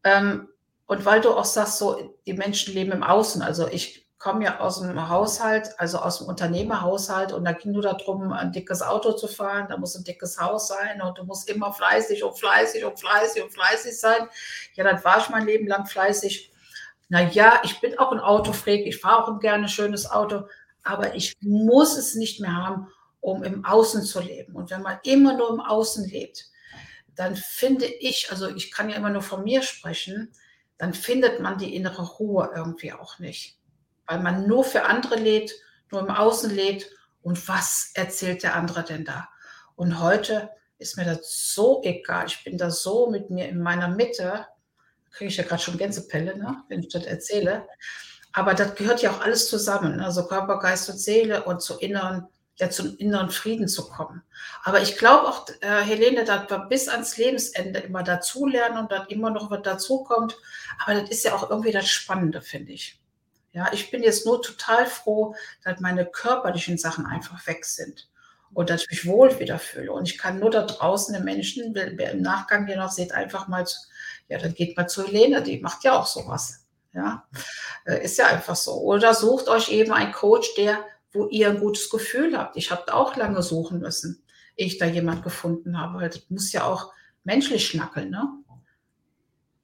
Ähm, 0.04 0.50
und 0.84 1.06
weil 1.06 1.22
du 1.22 1.30
auch 1.30 1.46
sagst, 1.46 1.78
so 1.78 2.14
die 2.26 2.34
Menschen 2.34 2.74
leben 2.74 2.92
im 2.92 3.02
Außen. 3.02 3.40
Also 3.40 3.68
ich 3.68 4.06
komme 4.18 4.44
ja 4.44 4.60
aus 4.60 4.78
dem 4.78 5.08
Haushalt, 5.08 5.70
also 5.78 6.00
aus 6.00 6.18
dem 6.18 6.26
Unternehmerhaushalt 6.26 7.32
und 7.32 7.46
da 7.46 7.52
ging 7.52 7.72
nur 7.72 7.84
darum, 7.84 8.34
ein 8.34 8.52
dickes 8.52 8.82
Auto 8.82 9.12
zu 9.12 9.28
fahren, 9.28 9.68
da 9.70 9.78
muss 9.78 9.96
ein 9.96 10.04
dickes 10.04 10.38
Haus 10.38 10.68
sein 10.68 11.00
und 11.00 11.16
du 11.16 11.24
musst 11.24 11.48
immer 11.48 11.72
fleißig 11.72 12.22
und 12.22 12.38
fleißig 12.38 12.84
und 12.84 13.00
fleißig 13.00 13.42
und 13.42 13.50
fleißig 13.50 13.98
sein. 13.98 14.28
Ja, 14.74 14.84
dann 14.84 15.02
war 15.02 15.16
ich 15.20 15.30
mein 15.30 15.46
Leben 15.46 15.66
lang 15.66 15.86
fleißig. 15.86 16.52
Na 17.08 17.22
ja, 17.22 17.60
ich 17.64 17.80
bin 17.80 17.98
auch 17.98 18.12
ein 18.12 18.20
Autofreak, 18.20 18.86
ich 18.86 18.98
fahre 18.98 19.24
auch 19.24 19.28
ein 19.28 19.38
gerne 19.38 19.68
schönes 19.68 20.10
Auto, 20.10 20.48
aber 20.82 21.14
ich 21.14 21.34
muss 21.40 21.96
es 21.96 22.14
nicht 22.14 22.40
mehr 22.40 22.54
haben, 22.54 22.88
um 23.20 23.42
im 23.44 23.64
Außen 23.64 24.02
zu 24.02 24.20
leben. 24.20 24.54
Und 24.54 24.70
wenn 24.70 24.82
man 24.82 24.98
immer 25.04 25.36
nur 25.36 25.50
im 25.50 25.60
Außen 25.60 26.08
lebt, 26.08 26.46
dann 27.14 27.36
finde 27.36 27.86
ich, 27.86 28.28
also 28.30 28.48
ich 28.48 28.70
kann 28.70 28.90
ja 28.90 28.96
immer 28.96 29.10
nur 29.10 29.22
von 29.22 29.44
mir 29.44 29.62
sprechen, 29.62 30.32
dann 30.78 30.92
findet 30.92 31.40
man 31.40 31.58
die 31.58 31.74
innere 31.74 32.02
Ruhe 32.02 32.50
irgendwie 32.54 32.92
auch 32.92 33.18
nicht 33.18 33.56
weil 34.06 34.20
man 34.20 34.46
nur 34.46 34.64
für 34.64 34.84
andere 34.84 35.16
lädt, 35.16 35.52
nur 35.90 36.00
im 36.00 36.10
Außen 36.10 36.54
lädt. 36.54 36.90
Und 37.22 37.48
was 37.48 37.90
erzählt 37.94 38.42
der 38.42 38.54
andere 38.54 38.84
denn 38.84 39.04
da? 39.04 39.28
Und 39.74 40.00
heute 40.00 40.50
ist 40.78 40.96
mir 40.96 41.04
das 41.04 41.52
so 41.54 41.82
egal. 41.84 42.26
Ich 42.26 42.44
bin 42.44 42.56
da 42.56 42.70
so 42.70 43.10
mit 43.10 43.30
mir 43.30 43.48
in 43.48 43.60
meiner 43.60 43.88
Mitte. 43.88 44.46
Kriege 45.16 45.30
ich 45.30 45.36
ja 45.38 45.44
gerade 45.44 45.62
schon 45.62 45.78
Gänsepelle, 45.78 46.36
ne, 46.36 46.62
wenn 46.68 46.80
ich 46.80 46.88
das 46.88 47.06
erzähle. 47.06 47.66
Aber 48.32 48.52
das 48.52 48.74
gehört 48.74 49.00
ja 49.00 49.10
auch 49.10 49.22
alles 49.22 49.48
zusammen. 49.48 50.00
Also 50.00 50.26
Körper, 50.26 50.58
Geist 50.58 50.90
und 50.90 50.98
Seele 50.98 51.44
und 51.44 51.62
zu 51.62 51.78
inneren, 51.78 52.28
ja, 52.56 52.68
zum 52.68 52.98
inneren 52.98 53.30
Frieden 53.30 53.66
zu 53.66 53.88
kommen. 53.88 54.22
Aber 54.62 54.82
ich 54.82 54.98
glaube 54.98 55.28
auch, 55.28 55.48
äh, 55.62 55.80
Helene, 55.82 56.24
dass 56.24 56.50
wir 56.50 56.58
bis 56.68 56.88
ans 56.88 57.16
Lebensende 57.16 57.80
immer 57.80 58.02
dazulernen 58.02 58.78
und 58.78 58.92
dann 58.92 59.06
immer 59.08 59.30
noch 59.30 59.50
was 59.50 59.62
dazukommt. 59.62 60.36
Aber 60.84 61.00
das 61.00 61.08
ist 61.08 61.24
ja 61.24 61.34
auch 61.34 61.48
irgendwie 61.48 61.72
das 61.72 61.88
Spannende, 61.88 62.42
finde 62.42 62.72
ich. 62.72 63.00
Ja, 63.52 63.70
ich 63.72 63.90
bin 63.90 64.02
jetzt 64.02 64.26
nur 64.26 64.42
total 64.42 64.84
froh, 64.84 65.34
dass 65.64 65.80
meine 65.80 66.04
körperlichen 66.04 66.76
Sachen 66.76 67.06
einfach 67.06 67.46
weg 67.46 67.64
sind 67.64 68.06
und 68.52 68.70
dass 68.70 68.82
ich 68.82 68.90
mich 68.90 69.06
wohl 69.06 69.38
wieder 69.38 69.58
fühle. 69.58 69.92
Und 69.92 70.08
ich 70.08 70.18
kann 70.18 70.38
nur 70.38 70.50
da 70.50 70.62
draußen 70.62 71.14
den 71.14 71.24
Menschen, 71.24 71.74
wer 71.74 72.10
im 72.12 72.22
Nachgang 72.22 72.66
hier 72.66 72.76
noch 72.76 72.90
seht, 72.90 73.12
einfach 73.12 73.48
mal, 73.48 73.66
zu, 73.66 73.76
ja, 74.28 74.38
dann 74.38 74.54
geht 74.54 74.76
mal 74.76 74.86
zu 74.86 75.06
Helene, 75.06 75.42
die 75.42 75.60
macht 75.60 75.84
ja 75.84 75.98
auch 75.98 76.06
sowas. 76.06 76.66
Ja, 76.92 77.26
äh, 77.84 78.02
ist 78.02 78.16
ja 78.16 78.26
einfach 78.26 78.56
so. 78.56 78.72
Oder 78.80 79.12
sucht 79.12 79.48
euch 79.48 79.70
eben 79.70 79.92
einen 79.92 80.12
Coach, 80.12 80.54
der, 80.56 80.82
wo 81.12 81.26
ihr 81.26 81.50
ein 81.50 81.60
gutes 81.60 81.90
Gefühl 81.90 82.36
habt. 82.36 82.56
Ich 82.56 82.70
habe 82.70 82.94
auch 82.94 83.16
lange 83.16 83.42
suchen 83.42 83.80
müssen, 83.80 84.24
ehe 84.56 84.66
ich 84.66 84.78
da 84.78 84.86
jemand 84.86 85.22
gefunden 85.22 85.78
habe. 85.78 86.00
Weil 86.00 86.08
das 86.08 86.30
muss 86.30 86.52
ja 86.52 86.64
auch 86.64 86.92
menschlich 87.24 87.66
schnackeln, 87.66 88.10
ne? 88.10 88.26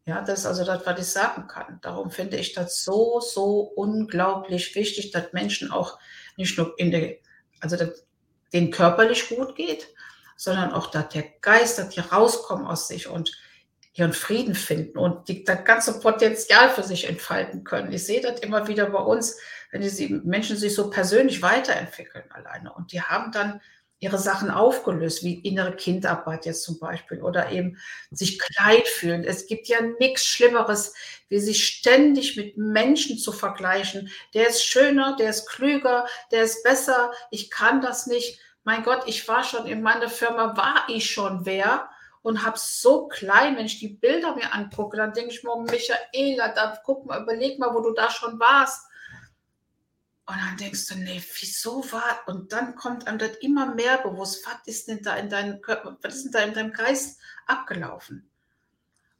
Ja, 0.04 0.20
das 0.20 0.40
ist 0.40 0.46
also 0.46 0.64
das, 0.64 0.84
was 0.84 1.00
ich 1.00 1.06
sagen 1.06 1.46
kann. 1.46 1.78
Darum 1.80 2.10
finde 2.10 2.36
ich 2.36 2.52
das 2.54 2.82
so, 2.82 3.20
so 3.20 3.60
unglaublich 3.60 4.74
wichtig, 4.74 5.12
dass 5.12 5.32
Menschen 5.32 5.70
auch 5.70 5.98
nicht 6.36 6.58
nur 6.58 6.76
in 6.76 6.90
der, 6.90 7.18
also 7.60 7.76
dass 7.76 8.04
denen 8.52 8.70
körperlich 8.70 9.28
gut 9.28 9.56
geht, 9.56 9.88
sondern 10.36 10.72
auch, 10.72 10.90
dass 10.90 11.08
der 11.10 11.24
Geist, 11.40 11.78
dass 11.78 11.90
die 11.90 12.00
rauskommen 12.00 12.66
aus 12.66 12.88
sich 12.88 13.08
und 13.08 13.32
ihren 13.94 14.12
Frieden 14.12 14.54
finden 14.54 14.98
und 14.98 15.28
die, 15.28 15.44
das 15.44 15.64
ganze 15.64 16.00
Potenzial 16.00 16.70
für 16.70 16.82
sich 16.82 17.08
entfalten 17.08 17.62
können. 17.62 17.92
Ich 17.92 18.06
sehe 18.06 18.22
das 18.22 18.40
immer 18.40 18.66
wieder 18.66 18.86
bei 18.86 19.00
uns, 19.00 19.38
wenn 19.70 19.82
die 19.82 20.20
Menschen 20.24 20.56
sich 20.56 20.74
so 20.74 20.88
persönlich 20.88 21.42
weiterentwickeln 21.42 22.24
alleine 22.30 22.72
und 22.72 22.92
die 22.92 23.02
haben 23.02 23.32
dann 23.32 23.60
ihre 24.02 24.18
Sachen 24.18 24.50
aufgelöst, 24.50 25.22
wie 25.22 25.38
innere 25.38 25.76
Kindarbeit 25.76 26.44
jetzt 26.44 26.64
zum 26.64 26.80
Beispiel 26.80 27.22
oder 27.22 27.52
eben 27.52 27.78
sich 28.10 28.40
klein 28.40 28.82
fühlen. 28.84 29.22
Es 29.22 29.46
gibt 29.46 29.68
ja 29.68 29.80
nichts 30.00 30.26
Schlimmeres, 30.26 30.92
wie 31.28 31.38
sich 31.38 31.64
ständig 31.64 32.36
mit 32.36 32.56
Menschen 32.56 33.16
zu 33.16 33.30
vergleichen. 33.30 34.10
Der 34.34 34.48
ist 34.48 34.64
schöner, 34.64 35.14
der 35.14 35.30
ist 35.30 35.48
klüger, 35.48 36.08
der 36.32 36.42
ist 36.42 36.64
besser. 36.64 37.12
Ich 37.30 37.48
kann 37.48 37.80
das 37.80 38.08
nicht. 38.08 38.40
Mein 38.64 38.82
Gott, 38.82 39.04
ich 39.06 39.26
war 39.28 39.44
schon 39.44 39.66
in 39.66 39.82
meiner 39.82 40.08
Firma, 40.08 40.56
war 40.56 40.84
ich 40.88 41.08
schon 41.08 41.46
wer 41.46 41.88
und 42.22 42.44
habe 42.44 42.58
so 42.58 43.06
klein, 43.06 43.56
wenn 43.56 43.66
ich 43.66 43.78
die 43.78 43.88
Bilder 43.88 44.34
mir 44.34 44.52
angucke, 44.52 44.96
dann 44.96 45.12
denke 45.12 45.32
ich 45.32 45.44
mir, 45.44 45.52
oh 45.52 45.60
Michaela, 45.60 46.48
da 46.48 46.76
guck 46.84 47.06
mal, 47.06 47.22
überleg 47.22 47.60
mal, 47.60 47.72
wo 47.72 47.80
du 47.80 47.92
da 47.92 48.10
schon 48.10 48.40
warst 48.40 48.84
und 50.26 50.36
dann 50.36 50.56
denkst 50.56 50.86
du, 50.86 50.94
nee, 50.94 51.20
wieso 51.40 51.84
war? 51.90 52.20
Und 52.26 52.52
dann 52.52 52.76
kommt 52.76 53.06
einem 53.06 53.18
das 53.18 53.36
immer 53.40 53.74
mehr 53.74 53.98
bewusst, 53.98 54.46
was 54.46 54.66
ist 54.66 54.88
denn 54.88 55.02
da 55.02 55.16
in 55.16 55.28
deinem 55.28 55.60
Körper, 55.60 55.98
was 56.00 56.14
ist 56.14 56.24
denn 56.24 56.32
da 56.32 56.40
in 56.40 56.54
deinem 56.54 56.72
Geist 56.72 57.20
abgelaufen? 57.46 58.28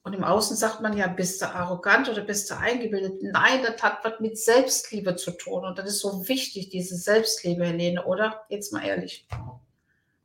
Und 0.04 0.14
im 0.14 0.24
Außen 0.24 0.56
sagt 0.56 0.80
man 0.80 0.96
ja, 0.96 1.06
bist 1.06 1.42
du 1.42 1.46
arrogant 1.46 2.08
oder 2.08 2.22
bist 2.22 2.50
du 2.50 2.56
eingebildet? 2.56 3.22
Nein, 3.22 3.62
das 3.62 3.80
hat 3.82 4.04
was 4.04 4.18
mit 4.20 4.36
Selbstliebe 4.36 5.14
zu 5.14 5.30
tun. 5.32 5.64
Und 5.64 5.78
das 5.78 5.86
ist 5.86 6.00
so 6.00 6.28
wichtig, 6.28 6.70
diese 6.70 6.96
Selbstliebe, 6.96 7.64
Helene, 7.64 8.04
oder? 8.04 8.44
Jetzt 8.48 8.72
mal 8.72 8.84
ehrlich. 8.84 9.26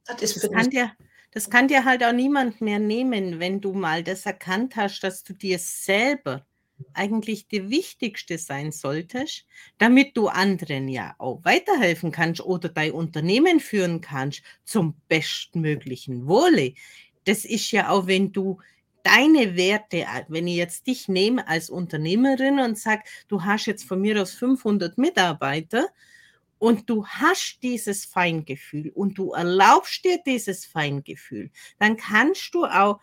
Das 0.05 0.21
ist 0.21 0.43
das 0.43 0.51
kann, 0.51 0.69
dir, 0.69 0.91
das 1.31 1.49
kann 1.49 1.67
dir 1.67 1.85
halt 1.85 2.03
auch 2.03 2.11
niemand 2.11 2.59
mehr 2.59 2.79
nehmen, 2.79 3.39
wenn 3.39 3.61
du 3.61 3.73
mal 3.73 4.03
das 4.03 4.25
erkannt 4.25 4.75
hast, 4.75 5.01
dass 5.01 5.23
du 5.23 5.33
dir 5.33 5.59
selber 5.59 6.43
eigentlich 6.93 7.47
die 7.47 7.69
wichtigste 7.69 8.37
sein 8.37 8.71
solltest, 8.71 9.45
damit 9.77 10.15
du 10.15 10.27
anderen 10.27 10.87
ja 10.87 11.15
auch 11.17 11.43
weiterhelfen 11.43 12.11
kannst 12.11 12.41
oder 12.41 12.69
dein 12.69 12.91
Unternehmen 12.91 13.59
führen 13.59 14.01
kannst 14.01 14.41
zum 14.63 14.95
bestmöglichen 15.07 16.27
Wohle. 16.27 16.73
Das 17.25 17.45
ist 17.45 17.71
ja 17.71 17.89
auch, 17.89 18.07
wenn 18.07 18.31
du 18.31 18.59
deine 19.03 19.55
Werte, 19.55 20.05
wenn 20.27 20.47
ich 20.47 20.57
jetzt 20.57 20.87
dich 20.87 21.07
nehme 21.07 21.47
als 21.47 21.69
Unternehmerin 21.69 22.59
und 22.59 22.77
sage, 22.77 23.03
du 23.27 23.43
hast 23.43 23.65
jetzt 23.65 23.85
von 23.85 24.01
mir 24.01 24.21
aus 24.21 24.33
500 24.33 24.97
Mitarbeiter 24.97 25.87
und 26.59 26.89
du 26.89 27.05
hast 27.05 27.59
dieses 27.63 28.05
Feingefühl 28.05 28.89
und 28.89 29.17
du 29.17 29.31
erlaubst 29.31 30.03
dir 30.03 30.19
dieses 30.25 30.65
Feingefühl, 30.65 31.51
dann 31.79 31.97
kannst 31.97 32.53
du 32.53 32.65
auch 32.65 32.99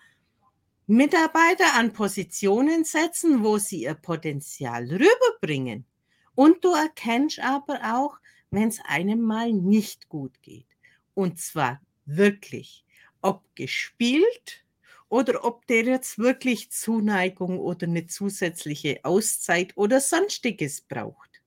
Mitarbeiter 0.86 1.74
an 1.74 1.92
Positionen 1.92 2.84
setzen, 2.84 3.42
wo 3.42 3.58
sie 3.58 3.82
ihr 3.82 3.94
Potenzial 3.94 4.84
rüberbringen. 4.84 5.86
Und 6.34 6.64
du 6.64 6.72
erkennst 6.72 7.40
aber 7.40 7.80
auch, 7.94 8.18
wenn 8.50 8.68
es 8.68 8.80
einem 8.84 9.22
mal 9.22 9.52
nicht 9.52 10.08
gut 10.08 10.42
geht. 10.42 10.66
Und 11.14 11.40
zwar 11.40 11.80
wirklich, 12.04 12.84
ob 13.22 13.42
gespielt 13.54 14.64
oder 15.08 15.44
ob 15.44 15.66
der 15.68 15.84
jetzt 15.84 16.18
wirklich 16.18 16.70
Zuneigung 16.70 17.58
oder 17.58 17.86
eine 17.86 18.06
zusätzliche 18.06 19.00
Auszeit 19.04 19.76
oder 19.76 20.00
sonstiges 20.00 20.82
braucht. 20.82 21.40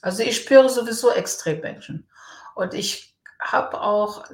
Also 0.00 0.22
ich 0.22 0.36
spüre 0.36 0.70
sowieso 0.70 1.10
Extremmenschen. 1.10 2.08
Und 2.54 2.74
ich 2.74 3.14
habe 3.40 3.80
auch 3.80 4.24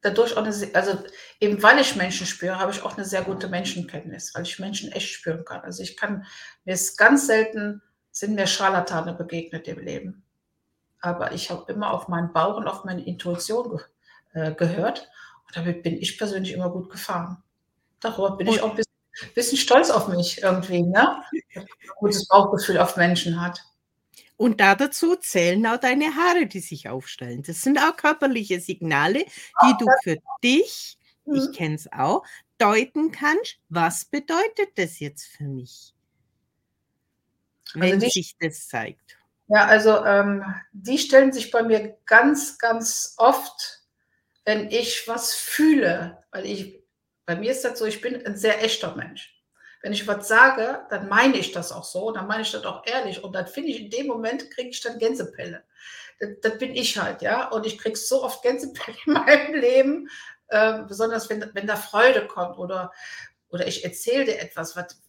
dadurch 0.00 0.36
auch 0.36 0.44
eine, 0.44 0.54
also 0.74 0.98
eben 1.40 1.62
weil 1.62 1.80
ich 1.80 1.96
Menschen 1.96 2.26
spüre, 2.26 2.58
habe 2.58 2.72
ich 2.72 2.82
auch 2.82 2.96
eine 2.96 3.04
sehr 3.04 3.22
gute 3.22 3.48
Menschenkenntnis, 3.48 4.34
weil 4.34 4.42
ich 4.42 4.58
Menschen 4.58 4.92
echt 4.92 5.10
spüren 5.10 5.44
kann. 5.44 5.60
Also 5.60 5.82
ich 5.82 5.96
kann, 5.96 6.24
mir 6.64 6.74
ist 6.74 6.96
ganz 6.96 7.26
selten, 7.26 7.82
sind 8.10 8.34
mir 8.34 8.46
Scharlatane 8.46 9.14
begegnet 9.14 9.68
im 9.68 9.78
Leben. 9.78 10.24
Aber 11.00 11.32
ich 11.32 11.50
habe 11.50 11.70
immer 11.72 11.92
auf 11.92 12.08
meinen 12.08 12.32
Bauch 12.32 12.56
und 12.56 12.66
auf 12.66 12.84
meine 12.84 13.06
Intuition 13.06 13.70
ge 13.70 13.80
äh, 14.34 14.52
gehört. 14.52 15.08
Und 15.46 15.56
damit 15.56 15.82
bin 15.82 15.96
ich 15.96 16.18
persönlich 16.18 16.52
immer 16.52 16.70
gut 16.70 16.90
gefahren. 16.90 17.42
Darüber 18.00 18.36
bin 18.36 18.48
ich 18.48 18.60
auch 18.60 18.70
ein 18.70 18.76
bisschen, 18.76 19.34
bisschen, 19.34 19.58
stolz 19.58 19.90
auf 19.90 20.08
mich 20.08 20.42
irgendwie, 20.42 20.82
ne? 20.82 21.22
Ein 21.54 21.66
gutes 21.96 22.26
Bauchgefühl 22.28 22.78
auf 22.78 22.96
Menschen 22.96 23.40
hat. 23.40 23.64
Und 24.38 24.60
da 24.60 24.76
dazu 24.76 25.16
zählen 25.16 25.66
auch 25.66 25.78
deine 25.78 26.14
Haare, 26.14 26.46
die 26.46 26.60
sich 26.60 26.88
aufstellen. 26.88 27.42
Das 27.42 27.60
sind 27.60 27.76
auch 27.78 27.96
körperliche 27.96 28.60
Signale, 28.60 29.24
die 29.62 29.74
du 29.80 29.86
für 30.04 30.16
dich, 30.44 30.96
ich 31.26 31.48
mhm. 31.48 31.52
kenne 31.52 31.74
es 31.74 31.92
auch, 31.92 32.22
deuten 32.56 33.10
kannst. 33.10 33.58
Was 33.68 34.04
bedeutet 34.04 34.70
das 34.76 35.00
jetzt 35.00 35.26
für 35.26 35.42
mich, 35.42 35.92
also 37.74 37.80
wenn 37.80 37.94
also 37.94 38.08
sich 38.08 38.36
das 38.38 38.68
zeigt? 38.68 39.18
Ja, 39.48 39.66
also 39.66 40.04
ähm, 40.04 40.44
die 40.72 40.98
stellen 40.98 41.32
sich 41.32 41.50
bei 41.50 41.64
mir 41.64 41.96
ganz, 42.06 42.58
ganz 42.58 43.14
oft, 43.16 43.82
wenn 44.44 44.70
ich 44.70 45.08
was 45.08 45.34
fühle, 45.34 46.22
weil 46.30 46.46
ich, 46.46 46.80
bei 47.26 47.34
mir 47.34 47.50
ist 47.50 47.64
das 47.64 47.76
so, 47.76 47.86
ich 47.86 48.00
bin 48.00 48.24
ein 48.24 48.36
sehr 48.36 48.62
echter 48.62 48.94
Mensch. 48.94 49.37
Wenn 49.82 49.92
ich 49.92 50.06
was 50.06 50.26
sage, 50.26 50.86
dann 50.90 51.08
meine 51.08 51.36
ich 51.36 51.52
das 51.52 51.70
auch 51.70 51.84
so, 51.84 52.10
dann 52.10 52.26
meine 52.26 52.42
ich 52.42 52.50
das 52.50 52.64
auch 52.64 52.84
ehrlich 52.86 53.22
und 53.22 53.32
dann 53.32 53.46
finde 53.46 53.70
ich, 53.70 53.80
in 53.80 53.90
dem 53.90 54.06
Moment 54.06 54.50
kriege 54.50 54.70
ich 54.70 54.80
dann 54.80 54.98
Gänsepelle. 54.98 55.64
Das, 56.18 56.30
das, 56.42 56.58
bin 56.58 56.74
ich 56.74 56.98
halt, 56.98 57.22
ja, 57.22 57.48
und 57.48 57.64
ich 57.64 57.78
kriege 57.78 57.96
so 57.96 58.24
oft 58.24 58.42
Gänsepelle 58.42 58.96
in 59.06 59.12
meinem 59.12 59.54
Leben, 59.54 60.08
äh, 60.48 60.82
besonders 60.82 61.30
wenn, 61.30 61.48
wenn 61.54 61.66
da 61.66 61.76
Freude 61.76 62.26
kommt 62.26 62.58
oder, 62.58 62.92
oder 63.50 63.66
ich 63.66 63.84
erzähle 63.84 64.24
dir 64.24 64.40
etwas, 64.40 64.76
was 64.76 65.00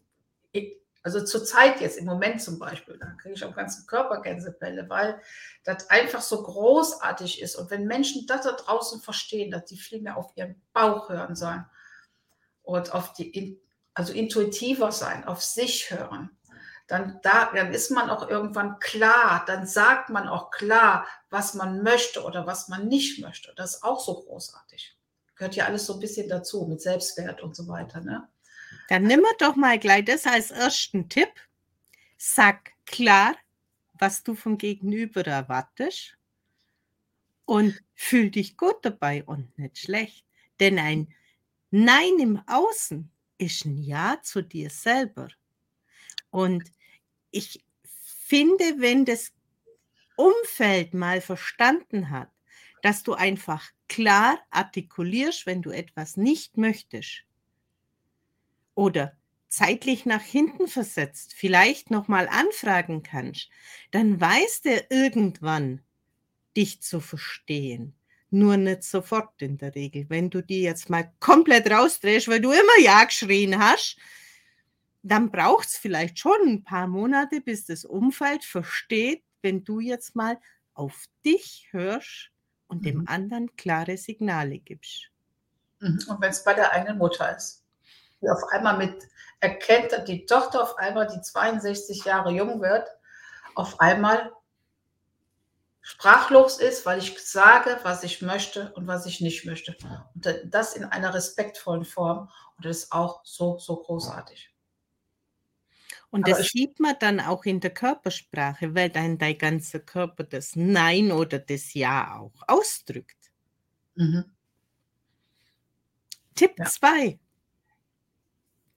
ich, 0.51 0.77
also 1.01 1.23
zur 1.23 1.43
Zeit 1.45 1.81
jetzt, 1.81 1.97
im 1.97 2.05
Moment 2.05 2.41
zum 2.41 2.59
Beispiel, 2.59 2.97
da 2.99 3.07
kriege 3.21 3.35
ich 3.35 3.43
am 3.43 3.53
ganzen 3.53 3.87
Körper 3.87 4.21
Gänsepelle, 4.21 4.87
weil 4.89 5.19
das 5.63 5.89
einfach 5.89 6.21
so 6.21 6.43
großartig 6.43 7.41
ist. 7.41 7.55
Und 7.55 7.71
wenn 7.71 7.87
Menschen 7.87 8.27
das 8.27 8.41
da 8.41 8.51
draußen 8.51 9.01
verstehen, 9.01 9.49
dass 9.49 9.65
die 9.65 9.77
viel 9.77 10.01
mehr 10.01 10.17
auf 10.17 10.31
ihren 10.35 10.61
Bauch 10.73 11.09
hören 11.09 11.35
sollen 11.35 11.65
und 12.63 12.93
auf 12.93 13.13
die, 13.13 13.59
also 13.93 14.13
intuitiver 14.13 14.91
sein, 14.91 15.25
auf 15.25 15.43
sich 15.43 15.91
hören, 15.91 16.29
dann, 16.87 17.19
da, 17.21 17.51
dann 17.53 17.71
ist 17.73 17.91
man 17.91 18.09
auch 18.09 18.27
irgendwann 18.27 18.79
klar, 18.79 19.43
dann 19.45 19.67
sagt 19.67 20.09
man 20.09 20.27
auch 20.27 20.49
klar, 20.49 21.05
was 21.29 21.53
man 21.53 21.83
möchte 21.83 22.23
oder 22.23 22.47
was 22.47 22.67
man 22.67 22.87
nicht 22.87 23.21
möchte. 23.21 23.53
Das 23.55 23.75
ist 23.75 23.83
auch 23.83 23.99
so 23.99 24.23
großartig. 24.23 24.97
Gehört 25.35 25.55
ja 25.55 25.65
alles 25.65 25.85
so 25.85 25.93
ein 25.93 25.99
bisschen 25.99 26.27
dazu 26.27 26.65
mit 26.65 26.81
Selbstwert 26.81 27.41
und 27.41 27.55
so 27.55 27.67
weiter. 27.67 28.01
Ne? 28.01 28.27
Dann 28.89 29.03
nimm 29.03 29.23
doch 29.37 29.55
mal 29.55 29.77
gleich 29.77 30.05
das 30.05 30.25
als 30.25 30.49
ersten 30.49 31.09
Tipp. 31.09 31.29
Sag 32.17 32.71
klar, 32.85 33.35
was 33.93 34.23
du 34.23 34.33
vom 34.33 34.57
Gegenüber 34.57 35.25
erwartest 35.25 36.17
und 37.45 37.79
fühl 37.93 38.31
dich 38.31 38.57
gut 38.57 38.77
dabei 38.81 39.23
und 39.23 39.57
nicht 39.59 39.77
schlecht. 39.77 40.25
Denn 40.59 40.79
ein 40.79 41.13
Nein 41.71 42.17
im 42.19 42.41
Außen 42.47 43.11
ist 43.39 43.65
ein 43.65 43.77
Ja 43.77 44.19
zu 44.21 44.43
dir 44.43 44.69
selber. 44.69 45.29
Und 46.29 46.71
ich 47.31 47.65
finde, 47.83 48.75
wenn 48.77 49.05
das 49.05 49.33
Umfeld 50.15 50.93
mal 50.93 51.21
verstanden 51.21 52.11
hat, 52.11 52.29
dass 52.83 53.03
du 53.03 53.13
einfach 53.13 53.71
klar 53.87 54.39
artikulierst, 54.51 55.47
wenn 55.47 55.63
du 55.63 55.71
etwas 55.71 56.17
nicht 56.17 56.57
möchtest, 56.57 57.23
oder 58.75 59.17
zeitlich 59.49 60.05
nach 60.05 60.21
hinten 60.21 60.67
versetzt, 60.67 61.33
vielleicht 61.33 61.91
nochmal 61.91 62.29
anfragen 62.29 63.03
kannst, 63.03 63.49
dann 63.91 64.21
weiß 64.21 64.61
der 64.61 64.91
irgendwann, 64.91 65.81
dich 66.55 66.81
zu 66.81 67.01
verstehen. 67.01 67.93
Nur 68.31 68.57
nicht 68.57 68.83
sofort 68.83 69.41
in 69.41 69.57
der 69.57 69.73
Regel. 69.73 70.05
Wenn 70.09 70.29
du 70.29 70.41
die 70.41 70.61
jetzt 70.61 70.89
mal 70.89 71.11
komplett 71.19 71.69
rausdrehst, 71.71 72.27
weil 72.27 72.41
du 72.41 72.51
immer 72.51 72.79
Ja 72.81 73.03
geschrien 73.03 73.57
hast, 73.57 73.97
dann 75.01 75.31
braucht 75.31 75.67
es 75.67 75.77
vielleicht 75.77 76.19
schon 76.19 76.39
ein 76.45 76.63
paar 76.63 76.87
Monate, 76.87 77.41
bis 77.41 77.65
das 77.65 77.85
Umfeld 77.85 78.43
versteht, 78.43 79.23
wenn 79.41 79.63
du 79.63 79.79
jetzt 79.79 80.15
mal 80.15 80.37
auf 80.73 81.05
dich 81.25 81.67
hörst 81.71 82.31
und 82.67 82.81
mhm. 82.81 82.85
dem 82.85 83.07
anderen 83.07 83.55
klare 83.55 83.97
Signale 83.97 84.59
gibst. 84.59 85.09
Mhm. 85.79 85.99
Und 86.07 86.21
wenn 86.21 86.29
es 86.29 86.43
bei 86.43 86.53
der 86.53 86.71
eigenen 86.71 86.97
Mutter 86.97 87.35
ist 87.35 87.63
die 88.21 88.29
auf 88.29 88.43
einmal 88.51 88.77
mit 88.77 89.07
erkennt, 89.39 89.91
dass 89.91 90.05
die 90.05 90.25
Tochter 90.25 90.63
auf 90.63 90.77
einmal, 90.77 91.07
die 91.07 91.21
62 91.21 92.05
Jahre 92.05 92.31
jung 92.31 92.61
wird, 92.61 92.87
auf 93.55 93.79
einmal 93.79 94.31
sprachlos 95.89 96.59
ist, 96.59 96.85
weil 96.85 96.99
ich 96.99 97.17
sage, 97.19 97.79
was 97.81 98.03
ich 98.03 98.21
möchte 98.21 98.71
und 98.73 98.85
was 98.85 99.07
ich 99.07 99.21
nicht 99.21 99.45
möchte. 99.45 99.75
Und 100.13 100.39
das 100.45 100.75
in 100.75 100.83
einer 100.83 101.15
respektvollen 101.15 101.83
Form. 101.83 102.29
Und 102.57 102.65
das 102.65 102.83
ist 102.83 102.91
auch 102.91 103.21
so, 103.23 103.57
so 103.57 103.77
großartig. 103.77 104.53
Und 106.11 106.27
das 106.27 106.47
sieht 106.47 106.79
man 106.79 106.95
dann 106.99 107.19
auch 107.19 107.43
in 107.45 107.59
der 107.59 107.73
Körpersprache, 107.73 108.75
weil 108.75 108.89
dann 108.89 109.17
dein 109.17 109.37
ganzer 109.37 109.79
Körper 109.79 110.23
das 110.23 110.55
Nein 110.55 111.11
oder 111.11 111.39
das 111.39 111.73
Ja 111.73 112.19
auch 112.19 112.33
ausdrückt. 112.47 113.31
Mhm. 113.95 114.25
Tipp 116.35 116.55
2. 116.63 117.05
Ja. 117.05 117.17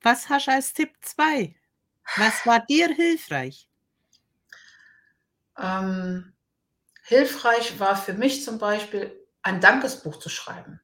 Was 0.00 0.28
hast 0.30 0.46
du 0.46 0.52
als 0.52 0.72
Tipp 0.72 0.94
2? 1.02 1.54
Was 2.16 2.46
war 2.46 2.64
dir 2.66 2.88
hilfreich? 2.88 3.68
Ähm, 5.58 6.32
hilfreich 7.02 7.78
war 7.78 7.96
für 7.96 8.14
mich 8.14 8.44
zum 8.44 8.58
Beispiel, 8.58 9.18
ein 9.42 9.60
Dankesbuch 9.60 10.18
zu 10.18 10.28
schreiben. 10.28 10.80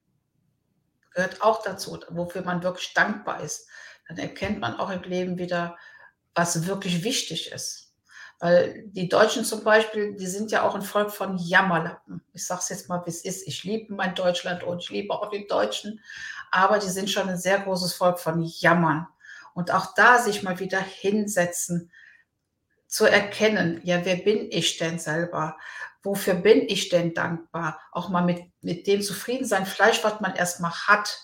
Gehört 1.12 1.42
auch 1.42 1.62
dazu, 1.62 1.98
wofür 2.10 2.42
man 2.42 2.62
wirklich 2.62 2.92
dankbar 2.94 3.42
ist. 3.42 3.68
Dann 4.08 4.18
erkennt 4.18 4.60
man 4.60 4.76
auch 4.76 4.90
im 4.90 5.02
Leben 5.02 5.38
wieder, 5.38 5.76
was 6.34 6.66
wirklich 6.66 7.04
wichtig 7.04 7.52
ist. 7.52 7.94
Weil 8.40 8.84
die 8.88 9.08
Deutschen 9.08 9.44
zum 9.44 9.64
Beispiel, 9.64 10.16
die 10.16 10.26
sind 10.26 10.50
ja 10.50 10.62
auch 10.62 10.74
ein 10.74 10.82
Volk 10.82 11.10
von 11.10 11.38
Jammerlappen. 11.38 12.22
Ich 12.32 12.46
sage 12.46 12.60
es 12.62 12.68
jetzt 12.68 12.88
mal, 12.88 13.04
wie 13.04 13.10
es 13.10 13.24
ist. 13.24 13.46
Ich 13.46 13.64
liebe 13.64 13.92
mein 13.92 14.14
Deutschland 14.14 14.62
und 14.62 14.82
ich 14.82 14.90
liebe 14.90 15.12
auch 15.12 15.30
die 15.30 15.46
Deutschen 15.46 16.00
aber 16.50 16.78
die 16.78 16.88
sind 16.88 17.10
schon 17.10 17.28
ein 17.28 17.38
sehr 17.38 17.60
großes 17.60 17.94
Volk 17.94 18.18
von 18.18 18.42
Jammern. 18.42 19.06
Und 19.54 19.72
auch 19.72 19.94
da 19.94 20.18
sich 20.18 20.42
mal 20.42 20.58
wieder 20.58 20.80
hinsetzen, 20.80 21.90
zu 22.86 23.04
erkennen, 23.04 23.80
ja, 23.84 24.04
wer 24.04 24.16
bin 24.16 24.50
ich 24.50 24.78
denn 24.78 24.98
selber? 24.98 25.58
Wofür 26.02 26.34
bin 26.34 26.68
ich 26.68 26.88
denn 26.88 27.14
dankbar? 27.14 27.80
Auch 27.92 28.08
mal 28.08 28.24
mit, 28.24 28.42
mit 28.60 28.86
dem 28.86 29.02
zufrieden 29.02 29.46
sein, 29.46 29.66
vielleicht 29.66 30.04
was 30.04 30.20
man 30.20 30.34
erstmal 30.34 30.72
hat 30.72 31.18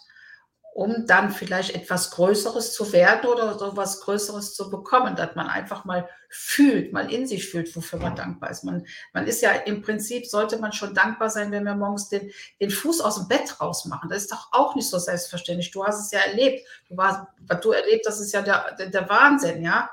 um 0.75 1.07
dann 1.07 1.31
vielleicht 1.31 1.73
etwas 1.73 2.11
Größeres 2.11 2.75
zu 2.75 2.93
werden 2.93 3.31
oder 3.31 3.57
so 3.57 3.77
was 3.77 4.01
Größeres 4.01 4.55
zu 4.55 4.71
bekommen, 4.71 5.15
dass 5.15 5.37
man 5.37 5.47
einfach 5.47 5.85
mal 5.85 6.09
fühlt, 6.29 6.93
mal 6.93 7.13
in 7.13 7.29
sich 7.29 7.49
fühlt, 7.49 7.75
wofür 7.77 8.01
man 8.01 8.17
dankbar 8.17 8.51
ist. 8.51 8.65
Man, 8.65 8.85
man 9.13 9.29
ist 9.29 9.41
ja 9.41 9.53
im 9.53 9.83
Prinzip, 9.83 10.27
sollte 10.27 10.59
man 10.59 10.73
schon 10.73 10.93
dankbar 10.93 11.31
sein, 11.31 11.53
wenn 11.53 11.65
wir 11.65 11.77
morgens 11.77 12.09
den, 12.09 12.29
den 12.61 12.71
Fuß 12.71 13.03
aus 13.03 13.15
dem 13.19 13.29
Bett 13.29 13.61
rausmachen. 13.61 14.11
Das 14.11 14.23
ist 14.23 14.33
doch 14.33 14.49
auch 14.51 14.75
nicht 14.75 14.91
so 14.91 14.99
selbstverständlich. 14.99 15.71
Du 15.71 15.85
hast 15.85 16.07
es 16.07 16.11
ja 16.11 16.19
erlebt. 16.19 16.67
Du 16.89 16.97
warst, 16.97 17.21
was 17.47 17.61
du 17.61 17.71
erlebt, 17.71 18.05
das 18.05 18.19
ist 18.19 18.33
ja 18.33 18.43
der, 18.43 18.75
der, 18.75 18.89
der 18.89 19.09
Wahnsinn, 19.09 19.63
ja. 19.63 19.93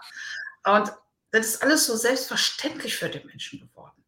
Und 0.66 0.92
das 1.30 1.46
ist 1.46 1.62
alles 1.62 1.86
so 1.86 1.96
selbstverständlich 1.96 2.98
für 2.98 3.08
die 3.08 3.24
Menschen 3.24 3.60
geworden. 3.60 4.01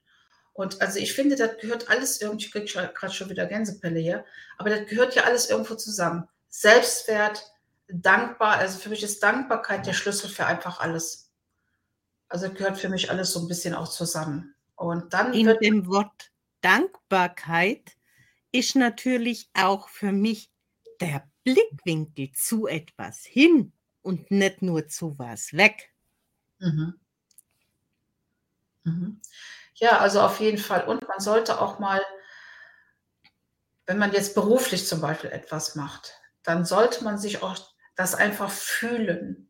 Und 0.53 0.81
also 0.81 0.99
ich 0.99 1.13
finde, 1.13 1.35
das 1.35 1.57
gehört 1.59 1.89
alles 1.89 2.21
irgendwie, 2.21 2.45
ich 2.45 2.51
kriege 2.51 2.91
gerade 2.93 3.13
schon 3.13 3.29
wieder 3.29 3.47
Gänsepelle 3.47 3.99
hier, 3.99 4.25
aber 4.57 4.69
das 4.69 4.87
gehört 4.87 5.15
ja 5.15 5.23
alles 5.23 5.49
irgendwo 5.49 5.75
zusammen. 5.75 6.27
Selbstwert, 6.49 7.51
dankbar. 7.87 8.57
Also 8.57 8.77
für 8.77 8.89
mich 8.89 9.01
ist 9.01 9.23
Dankbarkeit 9.23 9.85
der 9.87 9.93
Schlüssel 9.93 10.29
für 10.29 10.45
einfach 10.45 10.79
alles. 10.79 11.31
Also 12.29 12.51
gehört 12.51 12.77
für 12.77 12.89
mich 12.89 13.09
alles 13.09 13.31
so 13.33 13.41
ein 13.41 13.47
bisschen 13.47 13.73
auch 13.73 13.89
zusammen. 13.89 14.55
Und 14.75 15.13
dann 15.13 15.33
in 15.33 15.55
dem 15.61 15.87
Wort 15.87 16.31
Dankbarkeit 16.61 17.97
ist 18.51 18.75
natürlich 18.75 19.49
auch 19.53 19.89
für 19.89 20.11
mich 20.11 20.51
der 21.01 21.27
Blickwinkel 21.43 22.31
zu 22.33 22.67
etwas 22.67 23.23
hin 23.23 23.73
und 24.01 24.31
nicht 24.31 24.61
nur 24.61 24.87
zu 24.87 25.17
was 25.17 25.53
weg. 25.53 25.91
Mhm. 26.59 26.93
Mhm. 28.83 29.21
Ja, 29.75 29.99
also 29.99 30.21
auf 30.21 30.39
jeden 30.39 30.57
Fall. 30.57 30.85
Und 30.87 31.07
man 31.07 31.19
sollte 31.19 31.59
auch 31.61 31.79
mal, 31.79 32.01
wenn 33.85 33.97
man 33.97 34.11
jetzt 34.11 34.35
beruflich 34.35 34.85
zum 34.87 34.99
Beispiel 35.01 35.31
etwas 35.31 35.75
macht, 35.75 36.19
dann 36.43 36.65
sollte 36.65 37.03
man 37.05 37.17
sich 37.17 37.41
auch 37.43 37.57
das 37.95 38.13
einfach 38.15 38.51
fühlen. 38.51 39.49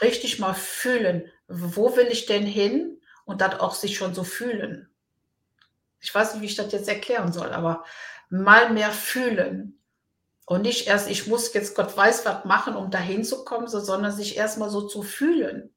Richtig 0.00 0.38
mal 0.38 0.54
fühlen. 0.54 1.30
Wo 1.48 1.96
will 1.96 2.06
ich 2.06 2.26
denn 2.26 2.46
hin? 2.46 3.00
Und 3.24 3.40
dann 3.40 3.54
auch 3.54 3.74
sich 3.74 3.96
schon 3.96 4.14
so 4.14 4.22
fühlen. 4.22 4.88
Ich 6.00 6.14
weiß 6.14 6.34
nicht, 6.34 6.42
wie 6.42 6.46
ich 6.46 6.54
das 6.56 6.72
jetzt 6.72 6.88
erklären 6.88 7.32
soll, 7.32 7.52
aber 7.52 7.84
mal 8.28 8.70
mehr 8.70 8.90
fühlen. 8.92 9.80
Und 10.46 10.62
nicht 10.62 10.86
erst, 10.88 11.08
ich 11.10 11.26
muss 11.28 11.52
jetzt 11.54 11.76
Gott 11.76 11.96
weiß 11.96 12.26
was 12.26 12.44
machen, 12.46 12.76
um 12.76 12.90
dahin 12.90 13.24
zu 13.24 13.44
kommen, 13.44 13.68
sondern 13.68 14.12
sich 14.12 14.36
erstmal 14.36 14.70
so 14.70 14.82
zu 14.88 15.02
fühlen. 15.02 15.74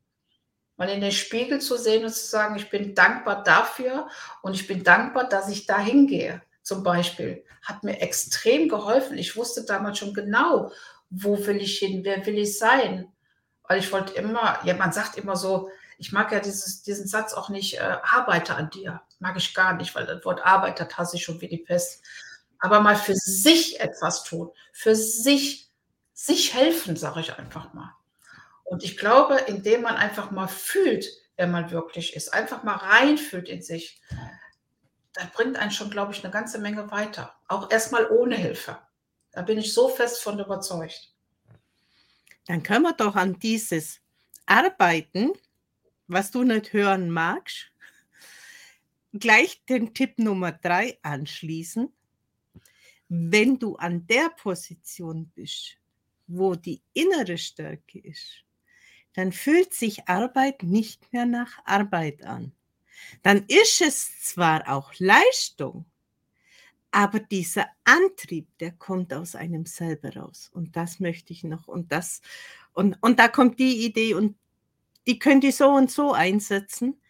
Mal 0.77 0.89
in 0.89 1.01
den 1.01 1.11
Spiegel 1.11 1.59
zu 1.59 1.75
sehen 1.75 2.05
und 2.05 2.13
zu 2.13 2.27
sagen, 2.27 2.55
ich 2.55 2.69
bin 2.69 2.93
dankbar 2.93 3.43
dafür 3.43 4.07
und 4.43 4.53
ich 4.53 4.67
bin 4.67 4.83
dankbar, 4.83 5.27
dass 5.27 5.49
ich 5.49 5.65
dahin 5.65 6.07
gehe 6.07 6.41
zum 6.61 6.83
Beispiel, 6.83 7.45
hat 7.63 7.83
mir 7.83 8.01
extrem 8.01 8.67
geholfen. 8.67 9.17
Ich 9.17 9.35
wusste 9.35 9.63
damals 9.63 9.97
schon 9.97 10.13
genau, 10.13 10.71
wo 11.09 11.45
will 11.45 11.57
ich 11.57 11.79
hin, 11.79 12.01
wer 12.03 12.25
will 12.25 12.37
ich 12.37 12.59
sein. 12.59 13.11
Weil 13.63 13.79
ich 13.79 13.91
wollte 13.91 14.13
immer, 14.13 14.59
ja, 14.65 14.73
man 14.75 14.91
sagt 14.91 15.17
immer 15.17 15.35
so, 15.35 15.69
ich 15.97 16.11
mag 16.11 16.31
ja 16.31 16.39
dieses, 16.39 16.83
diesen 16.83 17.07
Satz 17.07 17.33
auch 17.33 17.49
nicht, 17.49 17.75
äh, 17.75 17.97
arbeite 18.03 18.55
an 18.55 18.69
dir. 18.69 19.01
Mag 19.19 19.35
ich 19.37 19.53
gar 19.53 19.73
nicht, 19.73 19.95
weil 19.95 20.05
das 20.05 20.23
Wort 20.25 20.45
arbeitet 20.45 20.97
hasse 20.97 21.15
ich 21.15 21.23
schon 21.23 21.41
wie 21.41 21.47
die 21.47 21.57
Pest. 21.57 22.03
Aber 22.59 22.81
mal 22.81 22.95
für 22.95 23.15
sich 23.15 23.79
etwas 23.79 24.23
tun, 24.23 24.51
für 24.73 24.95
sich, 24.95 25.69
sich 26.13 26.53
helfen, 26.53 26.95
sage 26.95 27.21
ich 27.21 27.37
einfach 27.37 27.73
mal. 27.73 27.93
Und 28.67 28.83
ich 28.83 28.97
glaube, 28.97 29.37
indem 29.47 29.83
man 29.83 29.95
einfach 29.95 30.29
mal 30.29 30.47
fühlt, 30.47 31.07
wer 31.37 31.47
man 31.47 31.71
wirklich 31.71 32.15
ist, 32.17 32.33
einfach 32.33 32.63
mal 32.63 32.75
reinfühlt 32.75 33.47
in 33.47 33.61
sich, 33.61 34.01
das 35.13 35.31
bringt 35.31 35.57
einen 35.57 35.71
schon, 35.71 35.89
glaube 35.89 36.11
ich, 36.11 36.21
eine 36.21 36.33
ganze 36.33 36.59
Menge 36.59 36.91
weiter. 36.91 37.33
Auch 37.47 37.71
erstmal 37.71 38.11
ohne 38.11 38.35
Hilfe. 38.35 38.77
Da 39.31 39.41
bin 39.41 39.57
ich 39.57 39.73
so 39.73 39.87
fest 39.87 40.21
von 40.21 40.37
überzeugt. 40.37 41.13
dann 42.45 42.61
können 42.61 42.83
wir 42.83 42.93
doch 42.93 43.15
an 43.15 43.39
dieses 43.39 44.01
Arbeiten, 44.45 45.31
was 46.07 46.31
du 46.31 46.43
nicht 46.43 46.73
hören 46.73 47.09
magst, 47.09 47.71
gleich 49.13 49.63
den 49.65 49.93
Tipp 49.93 50.19
Nummer 50.19 50.51
drei 50.51 50.99
anschließen. 51.03 51.91
Wenn 53.07 53.57
du 53.59 53.77
an 53.77 54.05
der 54.07 54.29
Position 54.29 55.31
bist, 55.33 55.77
wo 56.27 56.55
die 56.55 56.81
innere 56.93 57.37
Stärke 57.37 57.99
ist, 57.99 58.43
dann 59.17 59.31
fühlt 59.31 59.73
sich 59.73 60.07
Arbeit 60.07 60.61
nicht 60.61 61.11
mehr 61.11 61.25
nach 61.25 61.57
Arbeit 61.65 62.23
an. 62.23 62.51
Dann 63.23 63.45
ist 63.47 63.81
es 63.81 64.21
zwar 64.21 64.69
auch 64.69 64.93
Leistung, 64.99 65.85
aber 66.91 67.19
dieser 67.19 67.65
Antrieb, 67.83 68.47
der 68.59 68.73
kommt 68.73 69.11
aus 69.15 69.33
einem 69.33 69.65
selber 69.65 70.15
raus. 70.15 70.51
Und 70.53 70.75
das 70.75 70.99
möchte 70.99 71.33
ich 71.33 71.43
noch. 71.43 71.67
Und 71.67 71.91
das, 71.91 72.21
und, 72.73 72.95
und 73.01 73.17
da 73.17 73.27
kommt 73.27 73.57
die 73.57 73.87
Idee 73.87 74.13
und 74.13 74.37
die 75.07 75.17
könnt 75.17 75.43
ihr 75.43 75.51
so 75.51 75.69
und 75.69 75.89
so 75.89 76.13
einsetzen. 76.13 77.01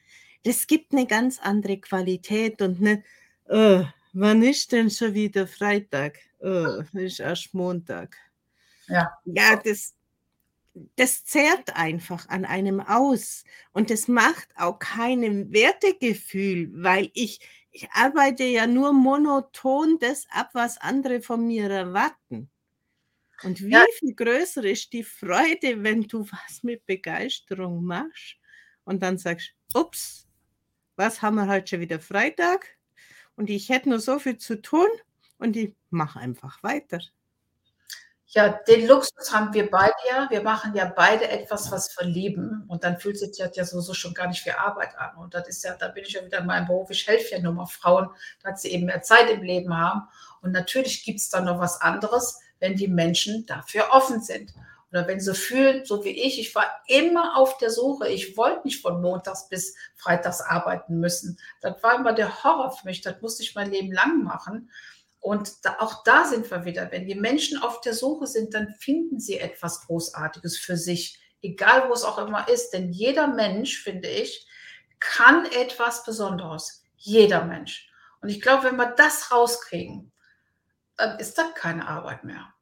Das 0.43 0.65
gibt 0.65 0.93
eine 0.93 1.07
ganz 1.07 1.39
andere 1.39 1.77
Qualität 1.77 2.61
und 2.61 2.79
eine, 2.79 3.03
oh, 3.49 3.83
wann 4.13 4.43
ist 4.43 4.71
denn 4.71 4.89
schon 4.89 5.13
wieder 5.13 5.45
Freitag? 5.45 6.19
Oh, 6.39 6.83
ist 6.93 7.19
erst 7.19 7.53
Montag. 7.53 8.15
Ja. 8.87 9.11
Ja, 9.25 9.57
das, 9.57 9.96
das 10.95 11.25
zehrt 11.25 11.75
einfach 11.75 12.27
an 12.29 12.45
einem 12.45 12.79
aus 12.79 13.43
und 13.71 13.89
das 13.89 14.07
macht 14.07 14.49
auch 14.55 14.79
keinem 14.79 15.51
Wertegefühl, 15.51 16.71
weil 16.73 17.09
ich, 17.13 17.39
ich 17.71 17.89
arbeite 17.91 18.43
ja 18.43 18.67
nur 18.67 18.93
monoton 18.93 19.97
das 19.99 20.25
ab, 20.29 20.49
was 20.53 20.77
andere 20.77 21.21
von 21.21 21.45
mir 21.45 21.69
erwarten. 21.69 22.49
Und 23.43 23.61
wie 23.61 23.71
ja. 23.71 23.85
viel 23.99 24.15
größer 24.15 24.63
ist 24.63 24.93
die 24.93 25.03
Freude, 25.03 25.83
wenn 25.83 26.03
du 26.03 26.25
was 26.31 26.63
mit 26.63 26.85
Begeisterung 26.85 27.83
machst 27.83 28.37
und 28.83 29.03
dann 29.03 29.17
sagst, 29.17 29.53
ups, 29.73 30.27
was 30.95 31.21
haben 31.21 31.35
wir 31.35 31.47
heute 31.47 31.67
schon 31.67 31.81
wieder 31.81 31.99
Freitag 31.99 32.77
und 33.35 33.49
ich 33.49 33.69
hätte 33.69 33.89
nur 33.89 33.99
so 33.99 34.17
viel 34.17 34.37
zu 34.37 34.61
tun 34.61 34.89
und 35.37 35.55
ich 35.55 35.73
mache 35.91 36.19
einfach 36.19 36.63
weiter. 36.63 36.99
Ja, 38.29 38.49
den 38.49 38.87
Luxus 38.87 39.31
haben 39.31 39.53
wir 39.53 39.71
beide 39.71 39.93
ja. 40.09 40.27
Wir 40.29 40.41
machen 40.41 40.75
ja 40.75 40.91
beide 40.93 41.29
etwas, 41.29 41.71
was 41.71 41.95
wir 41.97 42.05
lieben. 42.05 42.65
Und 42.67 42.83
dann 42.83 42.99
fühlt 42.99 43.17
sich 43.17 43.37
das 43.37 43.55
ja 43.55 43.63
sowieso 43.63 43.93
schon 43.93 44.13
gar 44.13 44.27
nicht 44.27 44.45
wie 44.45 44.51
Arbeit 44.51 44.97
an. 44.97 45.15
Und 45.15 45.33
das 45.33 45.47
ist 45.47 45.63
ja, 45.63 45.75
da 45.75 45.87
bin 45.87 46.03
ich 46.03 46.11
ja 46.11 46.25
wieder 46.25 46.39
in 46.39 46.45
meinem 46.45 46.67
Beruf. 46.67 46.89
Ich 46.89 47.07
helfe 47.07 47.35
ja 47.35 47.39
nur 47.41 47.53
mal 47.53 47.67
Frauen, 47.67 48.09
dass 48.43 48.61
sie 48.61 48.71
eben 48.71 48.85
mehr 48.85 49.01
Zeit 49.01 49.29
im 49.29 49.43
Leben 49.43 49.75
haben. 49.77 50.09
Und 50.41 50.51
natürlich 50.51 51.05
gibt 51.05 51.19
es 51.19 51.29
dann 51.29 51.45
noch 51.45 51.59
was 51.59 51.79
anderes, 51.81 52.39
wenn 52.59 52.75
die 52.75 52.89
Menschen 52.89 53.45
dafür 53.45 53.87
offen 53.91 54.21
sind. 54.21 54.53
Oder 54.91 55.07
wenn 55.07 55.19
sie 55.19 55.33
fühlen, 55.33 55.85
so 55.85 56.03
wie 56.03 56.09
ich, 56.09 56.39
ich 56.39 56.53
war 56.53 56.65
immer 56.87 57.37
auf 57.37 57.57
der 57.57 57.69
Suche. 57.69 58.09
Ich 58.09 58.35
wollte 58.35 58.61
nicht 58.65 58.81
von 58.81 59.01
Montags 59.01 59.47
bis 59.47 59.75
Freitags 59.95 60.41
arbeiten 60.41 60.99
müssen. 60.99 61.39
Das 61.61 61.81
war 61.81 61.95
immer 61.95 62.13
der 62.13 62.43
Horror 62.43 62.71
für 62.71 62.85
mich. 62.85 63.01
Das 63.01 63.21
musste 63.21 63.43
ich 63.43 63.55
mein 63.55 63.71
Leben 63.71 63.91
lang 63.91 64.23
machen. 64.23 64.69
Und 65.27 65.65
da, 65.65 65.75
auch 65.79 66.05
da 66.05 66.23
sind 66.23 66.49
wir 66.49 66.63
wieder. 66.63 66.89
Wenn 66.89 67.05
die 67.05 67.13
Menschen 67.13 67.57
auf 67.61 67.81
der 67.81 67.93
Suche 67.93 68.27
sind, 68.27 68.53
dann 68.53 68.73
finden 68.79 69.19
sie 69.19 69.37
etwas 69.37 69.85
Großartiges 69.85 70.57
für 70.57 70.77
sich, 70.77 71.19
egal 71.41 71.89
wo 71.89 71.93
es 71.93 72.05
auch 72.05 72.17
immer 72.17 72.47
ist. 72.47 72.69
Denn 72.69 72.93
jeder 72.93 73.27
Mensch, 73.27 73.83
finde 73.83 74.07
ich, 74.07 74.47
kann 75.01 75.45
etwas 75.47 76.05
Besonderes. 76.05 76.81
Jeder 76.95 77.43
Mensch. 77.43 77.91
Und 78.21 78.29
ich 78.29 78.39
glaube, 78.39 78.63
wenn 78.63 78.77
wir 78.77 78.91
das 78.91 79.29
rauskriegen, 79.29 80.13
dann 80.95 81.19
ist 81.19 81.37
das 81.37 81.53
keine 81.55 81.89
Arbeit 81.89 82.23
mehr. 82.23 82.53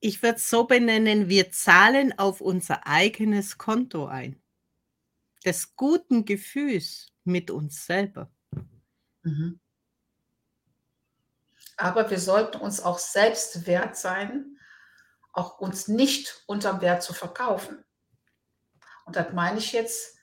Ich 0.00 0.22
würde 0.22 0.36
es 0.36 0.50
so 0.50 0.64
benennen, 0.64 1.30
wir 1.30 1.50
zahlen 1.50 2.12
auf 2.18 2.42
unser 2.42 2.86
eigenes 2.86 3.56
Konto 3.56 4.04
ein. 4.04 4.38
Des 5.46 5.76
guten 5.76 6.26
Gefühls 6.26 7.06
mit 7.24 7.50
uns 7.50 7.86
selber. 7.86 8.30
Mhm. 9.22 9.60
Aber 11.76 12.10
wir 12.10 12.20
sollten 12.20 12.58
uns 12.58 12.82
auch 12.82 12.98
selbst 12.98 13.66
wert 13.66 13.96
sein, 13.96 14.58
auch 15.32 15.58
uns 15.58 15.88
nicht 15.88 16.42
unterm 16.46 16.80
Wert 16.80 17.02
zu 17.02 17.12
verkaufen. 17.12 17.84
Und 19.04 19.16
das 19.16 19.32
meine 19.32 19.58
ich 19.58 19.72
jetzt 19.72 20.16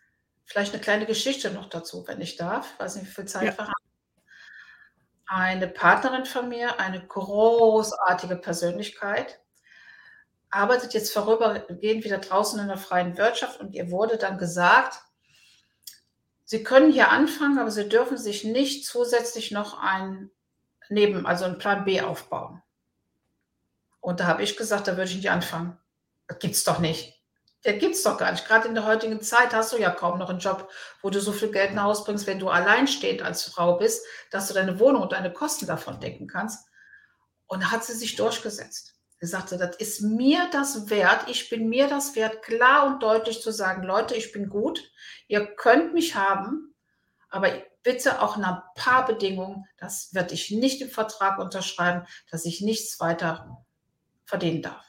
vielleicht 0.45 0.73
eine 0.73 0.81
kleine 0.81 1.05
Geschichte 1.05 1.51
noch 1.51 1.69
dazu, 1.69 2.07
wenn 2.07 2.21
ich 2.21 2.37
darf. 2.37 2.73
Ich 2.73 2.79
weiß 2.79 2.95
nicht, 2.95 3.07
wie 3.07 3.11
viel 3.11 3.25
Zeit 3.25 3.45
ja. 3.45 3.57
wir 3.57 3.67
haben. 3.67 3.73
Eine 5.27 5.67
Partnerin 5.67 6.25
von 6.25 6.49
mir, 6.49 6.79
eine 6.79 7.05
großartige 7.05 8.35
Persönlichkeit, 8.35 9.39
arbeitet 10.49 10.93
jetzt 10.93 11.13
vorübergehend 11.13 12.03
wieder 12.03 12.17
draußen 12.17 12.59
in 12.59 12.67
der 12.67 12.77
freien 12.77 13.17
Wirtschaft 13.17 13.61
und 13.61 13.73
ihr 13.73 13.91
wurde 13.91 14.17
dann 14.17 14.37
gesagt, 14.37 14.99
Sie 16.43 16.63
können 16.63 16.91
hier 16.91 17.11
anfangen, 17.11 17.59
aber 17.59 17.71
Sie 17.71 17.87
dürfen 17.87 18.17
sich 18.17 18.43
nicht 18.43 18.85
zusätzlich 18.85 19.51
noch 19.51 19.81
ein 19.81 20.31
neben, 20.89 21.25
also 21.25 21.45
einen 21.45 21.57
Plan 21.57 21.85
B 21.85 22.01
aufbauen. 22.01 22.61
Und 23.99 24.19
da 24.19 24.25
habe 24.25 24.43
ich 24.43 24.57
gesagt, 24.57 24.87
da 24.87 24.97
würde 24.97 25.09
ich 25.09 25.15
nicht 25.15 25.29
anfangen. 25.29 25.77
Das 26.27 26.39
gibt 26.39 26.55
es 26.55 26.63
doch 26.63 26.79
nicht. 26.79 27.21
Der 27.63 27.73
gibt 27.73 27.93
es 27.93 28.01
doch 28.01 28.17
gar 28.17 28.31
nicht. 28.31 28.47
Gerade 28.47 28.67
in 28.67 28.73
der 28.73 28.85
heutigen 28.85 29.21
Zeit 29.21 29.53
hast 29.53 29.71
du 29.71 29.77
ja 29.77 29.91
kaum 29.91 30.17
noch 30.17 30.29
einen 30.29 30.39
Job, 30.39 30.71
wo 31.03 31.11
du 31.11 31.21
so 31.21 31.31
viel 31.31 31.51
Geld 31.51 31.73
nach 31.75 31.83
Hause 31.83 32.03
bringst, 32.05 32.25
wenn 32.25 32.39
du 32.39 32.49
alleinstehend 32.49 33.21
als 33.21 33.43
Frau 33.43 33.77
bist, 33.77 34.03
dass 34.31 34.47
du 34.47 34.55
deine 34.55 34.79
Wohnung 34.79 35.03
und 35.03 35.11
deine 35.11 35.31
Kosten 35.31 35.67
davon 35.67 35.99
decken 35.99 36.27
kannst. 36.27 36.67
Und 37.45 37.61
da 37.61 37.71
hat 37.71 37.83
sie 37.83 37.93
sich 37.93 38.15
durchgesetzt. 38.15 38.95
Sie 39.19 39.27
sagte, 39.27 39.57
das 39.57 39.75
ist 39.75 40.01
mir 40.01 40.49
das 40.51 40.89
wert. 40.89 41.29
Ich 41.29 41.49
bin 41.49 41.69
mir 41.69 41.87
das 41.87 42.15
wert, 42.15 42.41
klar 42.41 42.87
und 42.87 43.03
deutlich 43.03 43.41
zu 43.41 43.51
sagen, 43.51 43.83
Leute, 43.83 44.15
ich 44.15 44.31
bin 44.31 44.49
gut. 44.49 44.91
Ihr 45.27 45.45
könnt 45.45 45.93
mich 45.93 46.15
haben, 46.15 46.73
aber 47.29 47.51
bitte 47.83 48.21
auch 48.21 48.37
nach 48.37 48.57
ein 48.57 48.73
paar 48.75 49.05
Bedingungen, 49.05 49.65
das 49.77 50.13
werde 50.13 50.33
ich 50.33 50.51
nicht 50.51 50.81
im 50.81 50.89
Vertrag 50.89 51.39
unterschreiben, 51.39 52.05
dass 52.29 52.45
ich 52.45 52.61
nichts 52.61 52.99
weiter 52.99 53.65
verdienen 54.25 54.61
darf. 54.61 54.85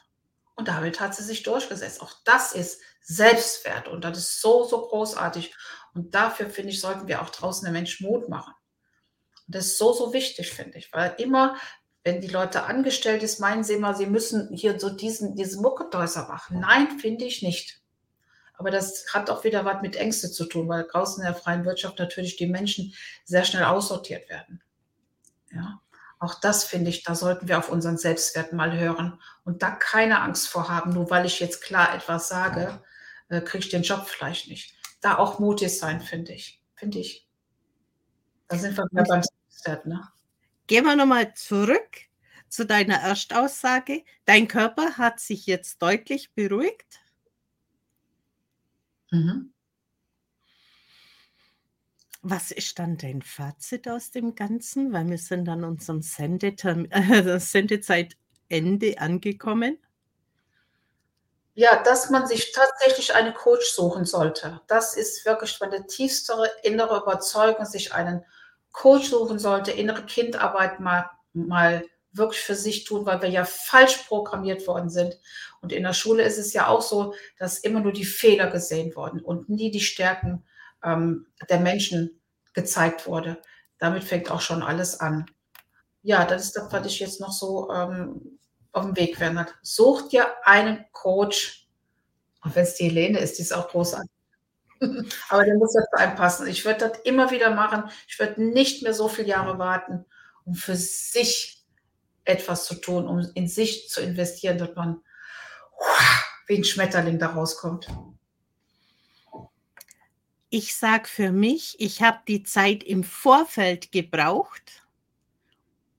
Und 0.55 0.67
damit 0.67 0.99
hat 0.99 1.15
sie 1.15 1.23
sich 1.23 1.43
durchgesetzt. 1.43 2.01
Auch 2.01 2.13
das 2.25 2.53
ist 2.53 2.81
Selbstwert 3.01 3.87
und 3.87 4.03
das 4.03 4.17
ist 4.17 4.41
so, 4.41 4.63
so 4.63 4.87
großartig. 4.87 5.53
Und 5.93 6.13
dafür, 6.15 6.49
finde 6.49 6.71
ich, 6.71 6.79
sollten 6.79 7.07
wir 7.07 7.21
auch 7.21 7.29
draußen 7.29 7.65
den 7.65 7.73
Menschen 7.73 8.07
Mut 8.07 8.29
machen. 8.29 8.53
Und 9.47 9.55
das 9.55 9.65
ist 9.65 9.77
so, 9.77 9.93
so 9.93 10.13
wichtig, 10.13 10.51
finde 10.51 10.77
ich, 10.77 10.93
weil 10.93 11.15
immer, 11.17 11.57
wenn 12.03 12.21
die 12.21 12.27
Leute 12.27 12.63
angestellt 12.63 13.23
ist, 13.23 13.39
meinen 13.39 13.63
sie 13.63 13.73
immer, 13.73 13.93
sie 13.93 14.05
müssen 14.05 14.53
hier 14.53 14.79
so 14.79 14.89
diesen, 14.89 15.35
diesen 15.35 15.61
Muckedäuser 15.61 16.27
machen. 16.27 16.59
Nein, 16.59 16.99
finde 16.99 17.25
ich 17.25 17.41
nicht. 17.41 17.82
Aber 18.63 18.71
das 18.71 19.07
hat 19.11 19.29
auch 19.29 19.43
wieder 19.43 19.65
was 19.65 19.81
mit 19.81 19.97
Ängste 19.97 20.31
zu 20.31 20.45
tun, 20.45 20.69
weil 20.69 20.87
draußen 20.89 21.21
in 21.21 21.29
der 21.29 21.35
freien 21.35 21.65
Wirtschaft 21.65 21.99
natürlich 21.99 22.37
die 22.37 22.47
Menschen 22.47 22.93
sehr 23.25 23.43
schnell 23.43 23.65
aussortiert 23.65 24.29
werden. 24.29 24.63
Ja, 25.51 25.81
auch 26.17 26.39
das 26.39 26.63
finde 26.63 26.89
ich, 26.89 27.03
da 27.03 27.13
sollten 27.13 27.49
wir 27.49 27.57
auf 27.57 27.67
unseren 27.67 27.97
Selbstwert 27.97 28.53
mal 28.53 28.79
hören 28.79 29.19
und 29.43 29.63
da 29.63 29.71
keine 29.71 30.21
Angst 30.21 30.47
vor 30.47 30.69
haben, 30.69 30.93
nur 30.93 31.09
weil 31.09 31.25
ich 31.25 31.41
jetzt 31.41 31.61
klar 31.61 31.93
etwas 31.93 32.29
sage, 32.29 32.81
äh, 33.27 33.41
kriege 33.41 33.65
ich 33.65 33.69
den 33.69 33.83
Job 33.83 34.07
vielleicht 34.07 34.47
nicht. 34.47 34.77
Da 35.01 35.17
auch 35.17 35.39
mutig 35.39 35.77
sein, 35.77 35.99
finde 35.99 36.31
ich. 36.31 36.63
Finde 36.75 36.99
ich. 36.99 37.27
Da 38.47 38.57
sind 38.57 38.77
wir 38.77 38.85
wieder 38.93 39.03
beim 39.03 39.23
Selbstwert, 39.23 39.87
ne? 39.87 40.07
Gehen 40.67 40.85
wir 40.85 40.95
nochmal 40.95 41.33
zurück 41.33 41.97
zu 42.47 42.65
deiner 42.65 43.01
Erstaussage. 43.01 44.05
Dein 44.23 44.47
Körper 44.47 44.97
hat 44.97 45.19
sich 45.19 45.47
jetzt 45.47 45.81
deutlich 45.81 46.33
beruhigt. 46.33 47.02
Mhm. 49.13 49.53
Was 52.23 52.51
ist 52.51 52.79
dann 52.79 52.97
dein 52.97 53.21
Fazit 53.21 53.87
aus 53.87 54.09
dem 54.09 54.33
Ganzen? 54.33 54.91
Weil 54.91 55.07
wir 55.09 55.17
sind 55.19 55.47
an 55.49 55.63
unserem 55.63 56.01
Sendeterm 56.01 56.85
äh, 56.89 57.39
Sendezeitende 57.39 58.97
angekommen. 58.97 59.77
Ja, 61.53 61.83
dass 61.83 62.09
man 62.09 62.25
sich 62.25 62.51
tatsächlich 62.53 63.13
einen 63.13 63.35
Coach 63.35 63.71
suchen 63.73 64.05
sollte. 64.05 64.61
Das 64.67 64.95
ist 64.95 65.25
wirklich 65.27 65.59
meine 65.59 65.85
tiefste 65.85 66.33
innere 66.63 66.97
Überzeugung, 67.01 67.65
sich 67.65 67.93
einen 67.93 68.25
Coach 68.71 69.09
suchen 69.09 69.37
sollte, 69.37 69.69
innere 69.69 70.03
Kindarbeit 70.07 70.79
mal, 70.79 71.11
mal 71.33 71.85
wirklich 72.13 72.41
für 72.41 72.55
sich 72.55 72.85
tun, 72.85 73.05
weil 73.05 73.21
wir 73.21 73.29
ja 73.29 73.43
falsch 73.43 73.97
programmiert 74.07 74.67
worden 74.67 74.89
sind. 74.89 75.19
Und 75.61 75.71
in 75.71 75.83
der 75.83 75.93
Schule 75.93 76.23
ist 76.23 76.37
es 76.37 76.53
ja 76.53 76.67
auch 76.67 76.81
so, 76.81 77.13
dass 77.37 77.59
immer 77.59 77.79
nur 77.79 77.91
die 77.91 78.05
Fehler 78.05 78.49
gesehen 78.49 78.95
wurden 78.95 79.19
und 79.19 79.49
nie 79.49 79.71
die 79.71 79.81
Stärken 79.81 80.43
ähm, 80.83 81.27
der 81.49 81.59
Menschen 81.59 82.21
gezeigt 82.53 83.07
wurde. 83.07 83.41
Damit 83.79 84.03
fängt 84.03 84.29
auch 84.29 84.41
schon 84.41 84.63
alles 84.63 84.99
an. 84.99 85.25
Ja, 86.03 86.25
das 86.25 86.43
ist 86.43 86.55
das, 86.55 86.71
was 86.71 86.85
ich 86.85 86.99
jetzt 86.99 87.19
noch 87.19 87.31
so 87.31 87.71
ähm, 87.71 88.39
auf 88.71 88.85
dem 88.85 88.95
Weg 88.95 89.19
werde. 89.19 89.47
Sucht 89.61 90.11
dir 90.11 90.27
einen 90.43 90.85
Coach, 90.91 91.67
auch 92.41 92.53
wenn 92.53 92.63
es 92.63 92.75
die 92.75 92.85
Helene 92.85 93.19
ist, 93.19 93.37
die 93.37 93.43
ist 93.43 93.53
auch 93.53 93.69
großartig. 93.69 94.09
Aber 95.29 95.45
der 95.45 95.55
muss 95.55 95.73
dazu 95.73 96.03
einpassen. 96.03 96.47
Ich 96.47 96.65
würde 96.65 96.89
das 96.89 96.99
immer 97.05 97.31
wieder 97.31 97.51
machen. 97.51 97.89
Ich 98.07 98.19
würde 98.19 98.43
nicht 98.43 98.83
mehr 98.83 98.93
so 98.93 99.07
viele 99.07 99.29
Jahre 99.29 99.57
warten, 99.57 100.05
um 100.45 100.55
für 100.55 100.75
sich 100.75 101.62
etwas 102.25 102.65
zu 102.65 102.75
tun, 102.75 103.07
um 103.07 103.19
in 103.35 103.47
sich 103.47 103.89
zu 103.89 104.01
investieren, 104.01 104.57
dass 104.57 104.75
man 104.75 105.01
wie 106.47 106.57
ein 106.57 106.63
Schmetterling 106.63 107.19
da 107.19 107.27
rauskommt. 107.27 107.87
Ich 110.49 110.75
sage 110.75 111.07
für 111.07 111.31
mich, 111.31 111.75
ich 111.79 112.01
habe 112.01 112.19
die 112.27 112.43
Zeit 112.43 112.83
im 112.83 113.03
Vorfeld 113.03 113.91
gebraucht, 113.91 114.83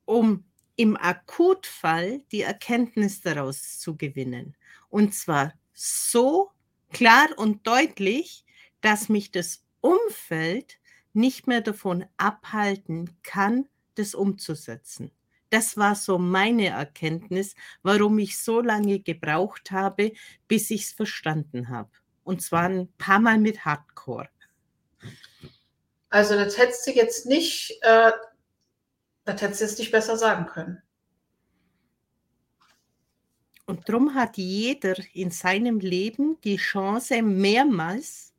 um 0.05 0.45
im 0.77 0.97
Akutfall 0.97 2.21
die 2.31 2.43
Erkenntnis 2.43 3.21
daraus 3.21 3.79
zu 3.79 3.97
gewinnen. 3.97 4.57
Und 4.91 5.15
zwar 5.15 5.55
so 5.73 6.51
klar 6.93 7.29
und 7.37 7.67
deutlich, 7.67 8.45
dass 8.81 9.09
mich 9.09 9.33
das 9.33 9.65
Umfeld 9.81 10.79
nicht 11.13 11.47
mehr 11.47 11.61
davon 11.61 12.05
abhalten 12.17 13.11
kann, 13.23 13.69
das 13.97 14.15
umzusetzen. 14.15 15.11
Das 15.51 15.77
war 15.77 15.95
so 15.95 16.19
meine 16.19 16.69
Erkenntnis, 16.69 17.55
warum 17.83 18.19
ich 18.19 18.39
so 18.39 18.61
lange 18.61 19.01
gebraucht 19.01 19.71
habe, 19.71 20.13
bis 20.49 20.71
ich 20.71 20.85
es 20.85 20.93
verstanden 20.93 21.69
habe. 21.69 21.91
Und 22.25 22.43
zwar 22.43 22.69
ein 22.69 22.93
paar 22.99 23.21
Mal 23.21 23.39
mit 23.39 23.65
Hardcore. 23.65 24.29
Also 26.09 26.35
das 26.35 26.57
hättest 26.59 26.87
du 26.87 26.93
jetzt 26.93 27.27
nicht, 27.27 27.79
äh, 27.83 28.13
das 29.25 29.43
hättest 29.43 29.61
du 29.61 29.65
jetzt 29.65 29.79
nicht 29.79 29.93
besser 29.93 30.17
sagen 30.17 30.47
können. 30.47 30.83
Und 33.67 33.89
darum 33.89 34.15
hat 34.15 34.37
jeder 34.37 34.95
in 35.15 35.31
seinem 35.31 35.81
Leben 35.81 36.39
die 36.43 36.57
Chance, 36.57 37.23
mehrmals 37.23 38.33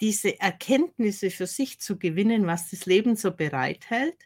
diese 0.00 0.40
Erkenntnisse 0.40 1.30
für 1.30 1.46
sich 1.46 1.78
zu 1.78 1.98
gewinnen, 1.98 2.46
was 2.46 2.70
das 2.70 2.86
Leben 2.86 3.14
so 3.14 3.30
bereithält. 3.30 4.16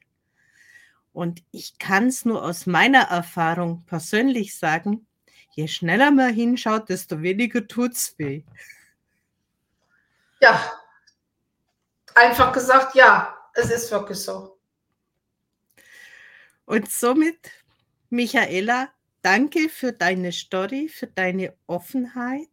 Und 1.17 1.43
ich 1.51 1.79
kann 1.79 2.09
es 2.09 2.27
nur 2.27 2.45
aus 2.45 2.67
meiner 2.67 3.05
Erfahrung 3.05 3.87
persönlich 3.87 4.59
sagen, 4.59 5.07
je 5.53 5.67
schneller 5.67 6.11
man 6.11 6.35
hinschaut, 6.35 6.91
desto 6.91 7.23
weniger 7.23 7.67
tut 7.67 7.93
es 7.95 8.19
weh. 8.19 8.43
Ja, 10.43 10.71
einfach 12.15 12.53
gesagt, 12.53 12.95
ja, 12.97 13.35
es 13.55 13.71
ist 13.71 13.91
wirklich 13.91 14.19
so. 14.19 14.59
Und 16.67 16.91
somit, 16.91 17.51
Michaela, 18.11 18.91
danke 19.23 19.71
für 19.71 19.95
deine 19.95 20.33
Story, 20.33 20.91
für 20.91 21.07
deine 21.07 21.57
Offenheit. 21.67 22.51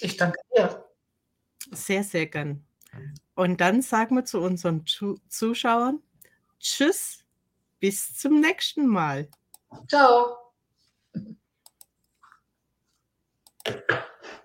Ich 0.00 0.16
danke 0.16 0.40
dir. 0.56 0.84
Sehr, 1.70 2.02
sehr 2.02 2.26
gern. 2.26 2.66
Und 3.36 3.60
dann 3.60 3.80
sagen 3.80 4.16
wir 4.16 4.24
zu 4.24 4.40
unseren 4.40 4.84
Zuschauern 5.28 6.02
Tschüss, 6.64 7.22
bis 7.78 8.16
zum 8.16 8.40
nächsten 8.40 8.86
Mal. 8.86 9.28
Ciao. 9.86 10.38